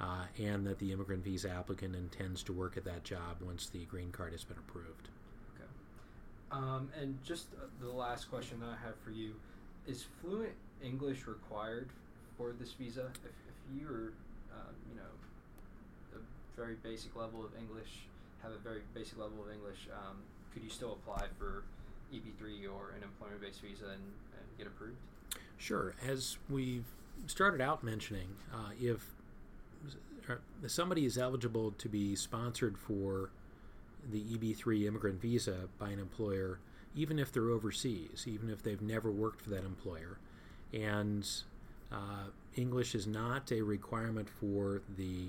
uh, 0.00 0.24
and 0.38 0.66
that 0.66 0.78
the 0.78 0.92
immigrant 0.92 1.22
visa 1.22 1.50
applicant 1.50 1.94
intends 1.94 2.42
to 2.42 2.52
work 2.52 2.76
at 2.76 2.84
that 2.84 3.04
job 3.04 3.36
once 3.44 3.66
the 3.66 3.84
green 3.86 4.10
card 4.10 4.32
has 4.32 4.44
been 4.44 4.56
approved. 4.58 5.08
Okay. 5.54 5.68
Um, 6.52 6.88
and 7.00 7.18
just 7.24 7.48
uh, 7.54 7.66
the 7.80 7.90
last 7.90 8.30
question 8.30 8.60
that 8.60 8.68
I 8.68 8.86
have 8.86 8.96
for 9.04 9.10
you 9.10 9.34
is 9.86 10.06
fluent 10.20 10.54
English 10.82 11.26
required 11.26 11.88
for 12.36 12.52
this 12.58 12.72
visa? 12.72 13.10
If, 13.24 13.30
if 13.30 13.80
you 13.80 13.86
are, 13.88 14.12
um, 14.52 14.74
you 14.88 14.96
know, 14.96 15.12
very 16.56 16.76
basic 16.82 17.16
level 17.16 17.44
of 17.44 17.50
English, 17.58 18.06
have 18.42 18.52
a 18.52 18.58
very 18.58 18.80
basic 18.94 19.18
level 19.18 19.42
of 19.44 19.52
English, 19.52 19.88
um, 19.92 20.16
could 20.52 20.62
you 20.62 20.70
still 20.70 20.92
apply 20.92 21.26
for 21.38 21.62
EB3 22.12 22.64
or 22.72 22.92
an 22.96 23.02
employment 23.02 23.40
based 23.40 23.60
visa 23.60 23.84
and, 23.84 23.94
and, 23.94 24.58
get 24.58 24.66
approved? 24.66 24.96
Sure. 25.58 25.94
As 26.06 26.38
we've 26.48 26.84
started 27.26 27.60
out 27.60 27.84
mentioning, 27.84 28.28
uh, 28.52 28.70
if 28.80 29.06
uh, 30.28 30.34
somebody 30.66 31.04
is 31.04 31.16
eligible 31.16 31.72
to 31.72 31.88
be 31.88 32.16
sponsored 32.16 32.76
for 32.76 33.30
the 34.10 34.20
EB3 34.20 34.86
immigrant 34.86 35.20
visa 35.20 35.68
by 35.78 35.90
an 35.90 35.98
employer, 35.98 36.58
even 36.96 37.18
if 37.18 37.32
they're 37.32 37.50
overseas, 37.50 38.24
even 38.26 38.50
if 38.50 38.62
they've 38.62 38.82
never 38.82 39.10
worked 39.10 39.40
for 39.40 39.50
that 39.50 39.64
employer, 39.64 40.18
and 40.72 41.28
uh, 41.92 42.28
English 42.56 42.94
is 42.94 43.06
not 43.06 43.52
a 43.52 43.62
requirement 43.62 44.28
for 44.28 44.82
the 44.96 45.28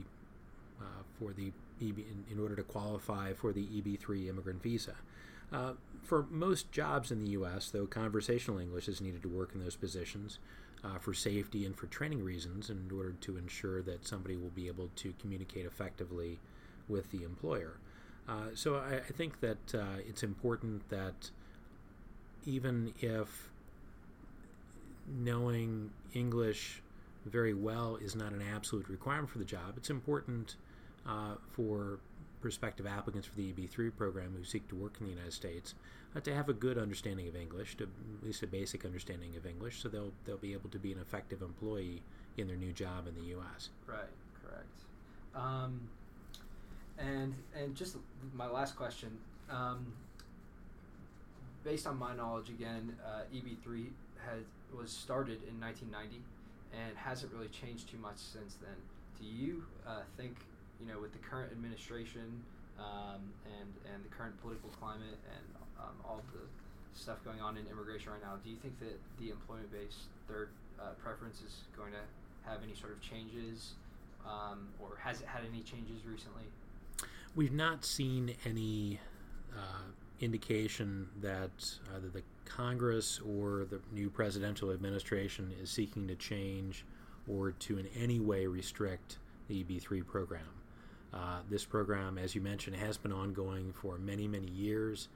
for 1.20 1.34
the 1.34 1.52
EB, 1.82 2.00
in, 2.00 2.26
in, 2.32 2.40
order 2.40 2.56
to 2.56 2.64
qualify 2.64 3.34
for 3.34 3.52
the 3.52 3.66
EB3 3.66 4.30
immigrant 4.30 4.62
visa. 4.62 4.96
Uh, 5.52 5.74
for 6.02 6.26
most 6.30 6.72
jobs 6.72 7.12
in 7.12 7.24
the 7.24 7.32
U.S., 7.32 7.70
though, 7.70 7.86
conversational 7.86 8.60
English 8.60 8.88
is 8.88 9.02
needed 9.02 9.22
to 9.24 9.30
work 9.30 9.52
in 9.54 9.62
those 9.62 9.76
positions 9.76 10.40
uh, 10.84 10.98
for 10.98 11.14
safety 11.14 11.66
and 11.66 11.76
for 11.76 11.88
training 11.88 12.24
reasons, 12.24 12.70
in 12.70 12.90
order 12.96 13.14
to 13.22 13.38
ensure 13.38 13.82
that 13.82 14.06
somebody 14.08 14.36
will 14.36 14.50
be 14.50 14.68
able 14.68 14.90
to 14.96 15.14
communicate 15.20 15.66
effectively 15.66 16.40
with 16.88 17.12
the 17.12 17.24
employer. 17.24 17.78
Uh, 18.28 18.48
so 18.54 18.76
I, 18.76 18.96
I, 18.96 19.12
think 19.12 19.40
that 19.42 19.76
uh, 19.76 20.00
it's 20.08 20.24
important 20.24 20.88
that 20.90 21.32
even 22.46 22.94
if 23.02 23.50
knowing 25.08 25.92
English 26.14 26.82
very 27.26 27.54
well 27.54 27.98
is 27.98 28.16
not 28.16 28.32
an 28.32 28.42
absolute 28.42 28.88
requirement 28.90 29.30
for 29.30 29.40
the 29.40 29.46
job, 29.46 29.74
it's 29.78 29.90
important 29.90 30.56
uh, 31.08 31.36
for 31.52 32.00
prospective 32.42 32.88
applicants 32.88 33.28
for 33.28 33.36
the 33.36 33.54
EB3 33.54 33.96
program 33.96 34.34
who 34.36 34.44
seek 34.44 34.68
to 34.68 34.76
work 34.76 34.96
in 35.00 35.06
the 35.06 35.12
United 35.12 35.34
States 35.34 35.76
uh, 36.16 36.20
to 36.20 36.34
have 36.34 36.50
a 36.50 36.54
good 36.54 36.78
understanding 36.78 37.28
of 37.28 37.36
English, 37.36 37.78
to 37.78 37.84
at 37.84 38.26
least 38.26 38.44
a 38.44 38.48
basic 38.48 38.84
understanding 38.84 39.36
of 39.38 39.46
English, 39.46 39.82
so 39.82 39.90
they'll 39.90 40.12
they'll 40.26 40.38
be 40.38 40.54
able 40.54 40.70
to 40.70 40.80
be 40.80 40.92
an 40.92 41.00
effective 41.00 41.42
employee 41.42 42.02
in 42.38 42.48
their 42.48 42.58
new 42.58 42.72
job 42.72 43.08
in 43.08 43.16
the 43.16 43.30
U.S. 43.30 43.70
Right. 43.88 44.00
Correct. 44.44 44.66
Um, 45.36 45.82
and 46.98 47.34
and 47.56 47.76
just 47.76 47.98
my 48.34 48.48
last 48.48 48.76
question. 48.76 49.18
Um, 49.50 49.94
based 51.64 51.86
on 51.86 51.98
my 51.98 52.16
knowledge, 52.16 52.50
again, 52.50 52.96
uh, 53.06 53.22
EB3 53.34 53.88
has 54.26 54.44
was 54.76 54.92
started 54.92 55.40
in 55.48 55.60
1990 55.60 56.22
and 56.74 56.98
hasn't 56.98 57.32
really 57.34 57.50
changed 57.50 57.90
too 57.90 57.98
much 57.98 58.18
since 58.18 58.56
then. 58.56 58.76
Do 59.20 59.26
you 59.28 59.64
uh, 59.86 60.02
think 60.18 60.38
you 60.82 60.92
know, 60.92 61.00
with 61.00 61.14
the 61.14 61.20
current 61.20 61.52
administration 61.52 62.42
um, 62.80 63.22
and 63.46 63.70
and 63.94 64.04
the 64.04 64.10
current 64.10 64.40
political 64.42 64.70
climate 64.80 65.20
and 65.30 65.46
um, 65.80 65.96
all 66.04 66.22
the 66.34 66.42
stuff 66.98 67.24
going 67.24 67.40
on 67.40 67.58
in 67.58 67.66
immigration 67.68 68.12
right 68.12 68.22
now, 68.22 68.36
do 68.44 68.50
you 68.50 68.58
think 68.58 68.78
that 68.80 69.00
the 69.20 69.30
employment-based 69.30 70.10
third 70.28 70.50
uh, 70.80 70.90
preference 71.04 71.42
is 71.42 71.64
going 71.78 71.92
to 71.92 72.50
have 72.50 72.60
any 72.64 72.74
sort 72.74 72.92
of 72.92 73.02
changes, 73.02 73.74
um, 74.26 74.68
or 74.80 74.98
has 75.02 75.22
it 75.22 75.28
had 75.28 75.42
any 75.48 75.62
changes 75.62 76.06
recently? 76.06 76.44
We've 77.36 77.54
not 77.54 77.86
seen 77.86 78.36
any 78.46 79.00
uh, 79.56 79.92
indication 80.20 81.08
that 81.22 81.52
either 81.96 82.10
the 82.10 82.24
Congress 82.46 83.20
or 83.20 83.66
the 83.70 83.80
new 83.94 84.10
presidential 84.10 84.72
administration 84.72 85.54
is 85.62 85.70
seeking 85.70 86.08
to 86.08 86.16
change 86.16 86.86
or 87.28 87.52
to 87.52 87.78
in 87.78 87.88
any 87.96 88.20
way 88.20 88.46
restrict 88.48 89.18
the 89.48 89.64
EB3 89.64 90.06
program. 90.06 90.61
Uh, 91.14 91.40
this 91.50 91.66
program, 91.66 92.18
as 92.18 92.34
you 92.36 92.42
mentioned, 92.42 92.76
has 92.76 92.98
been 92.98 93.12
ongoing 93.12 93.74
for 93.74 93.98
many, 93.98 94.28
many 94.28 94.48
years 94.48 95.10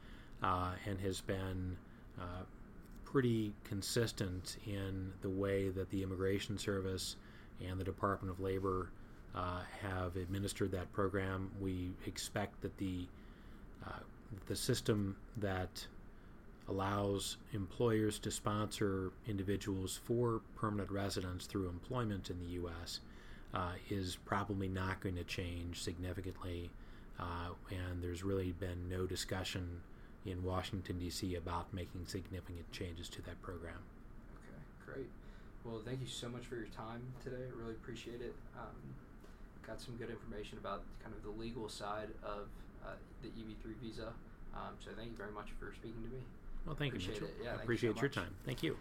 uh, 0.44 0.72
and 0.86 1.00
has 1.00 1.22
been 1.22 1.78
uh, 2.20 2.44
pretty 3.06 3.54
consistent 3.64 4.58
in 4.66 5.14
the 5.22 5.30
way 5.30 5.70
that 5.70 5.90
the 5.90 6.04
Immigration 6.04 6.58
Service 6.58 7.16
and 7.66 7.80
the 7.80 7.84
Department 7.84 8.32
of 8.32 8.42
Labor 8.42 8.90
uh, 9.34 9.62
have 9.82 10.16
administered 10.18 10.72
that 10.72 10.92
program. 10.92 11.50
We 11.62 11.92
expect 12.06 12.62
that 12.62 12.78
the 12.78 13.08
uh, 13.86 14.00
the 14.48 14.56
system 14.56 15.16
that 15.38 15.86
allows 16.68 17.38
employers 17.54 18.18
to 18.20 18.32
sponsor 18.32 19.12
individuals 19.28 20.00
for 20.04 20.42
permanent 20.56 20.90
residence 20.90 21.46
through 21.46 21.70
employment 21.70 22.30
in 22.30 22.40
the 22.40 22.54
U.S. 22.54 23.02
Uh, 23.56 23.72
is 23.90 24.18
probably 24.26 24.68
not 24.68 25.00
going 25.00 25.16
to 25.16 25.24
change 25.24 25.82
significantly, 25.82 26.70
uh, 27.18 27.48
and 27.70 28.04
there's 28.04 28.22
really 28.22 28.52
been 28.52 28.90
no 28.90 29.06
discussion 29.06 29.80
in 30.26 30.44
Washington, 30.44 31.00
D.C. 31.00 31.36
about 31.36 31.74
making 31.74 32.06
significant 32.06 32.70
changes 32.74 33.08
to 33.08 33.22
that 33.22 33.42
program. 33.42 33.78
Okay, 34.36 34.62
great. 34.86 35.10
Well, 35.64 35.82
thank 35.86 36.02
you 36.02 36.08
so 36.08 36.28
much 36.28 36.44
for 36.44 36.56
your 36.56 36.68
time 36.68 37.02
today. 37.24 37.48
I 37.48 37.58
really 37.58 37.76
appreciate 37.76 38.20
it. 38.20 38.36
Um, 38.58 38.76
got 39.66 39.80
some 39.80 39.96
good 39.96 40.10
information 40.10 40.58
about 40.58 40.84
kind 41.02 41.16
of 41.16 41.24
the 41.24 41.42
legal 41.42 41.70
side 41.70 42.10
of 42.24 42.48
uh, 42.86 42.90
the 43.22 43.30
EB3 43.30 43.74
visa. 43.82 44.12
Um, 44.54 44.76
so 44.84 44.92
thank 44.98 45.12
you 45.12 45.18
very 45.18 45.32
much 45.32 45.48
for 45.60 45.74
speaking 45.74 46.04
to 46.04 46.10
me. 46.10 46.22
Well, 46.66 46.76
thank 46.76 46.92
Appreciate 46.92 47.16
you, 47.16 47.22
Mitchell. 47.22 47.38
it. 47.40 47.44
Yeah, 47.44 47.50
I 47.50 47.54
you 47.54 47.58
so 47.58 47.64
appreciate 47.64 48.02
your 48.02 48.10
time. 48.10 48.36
Thank 48.46 48.64
you. 48.64 48.78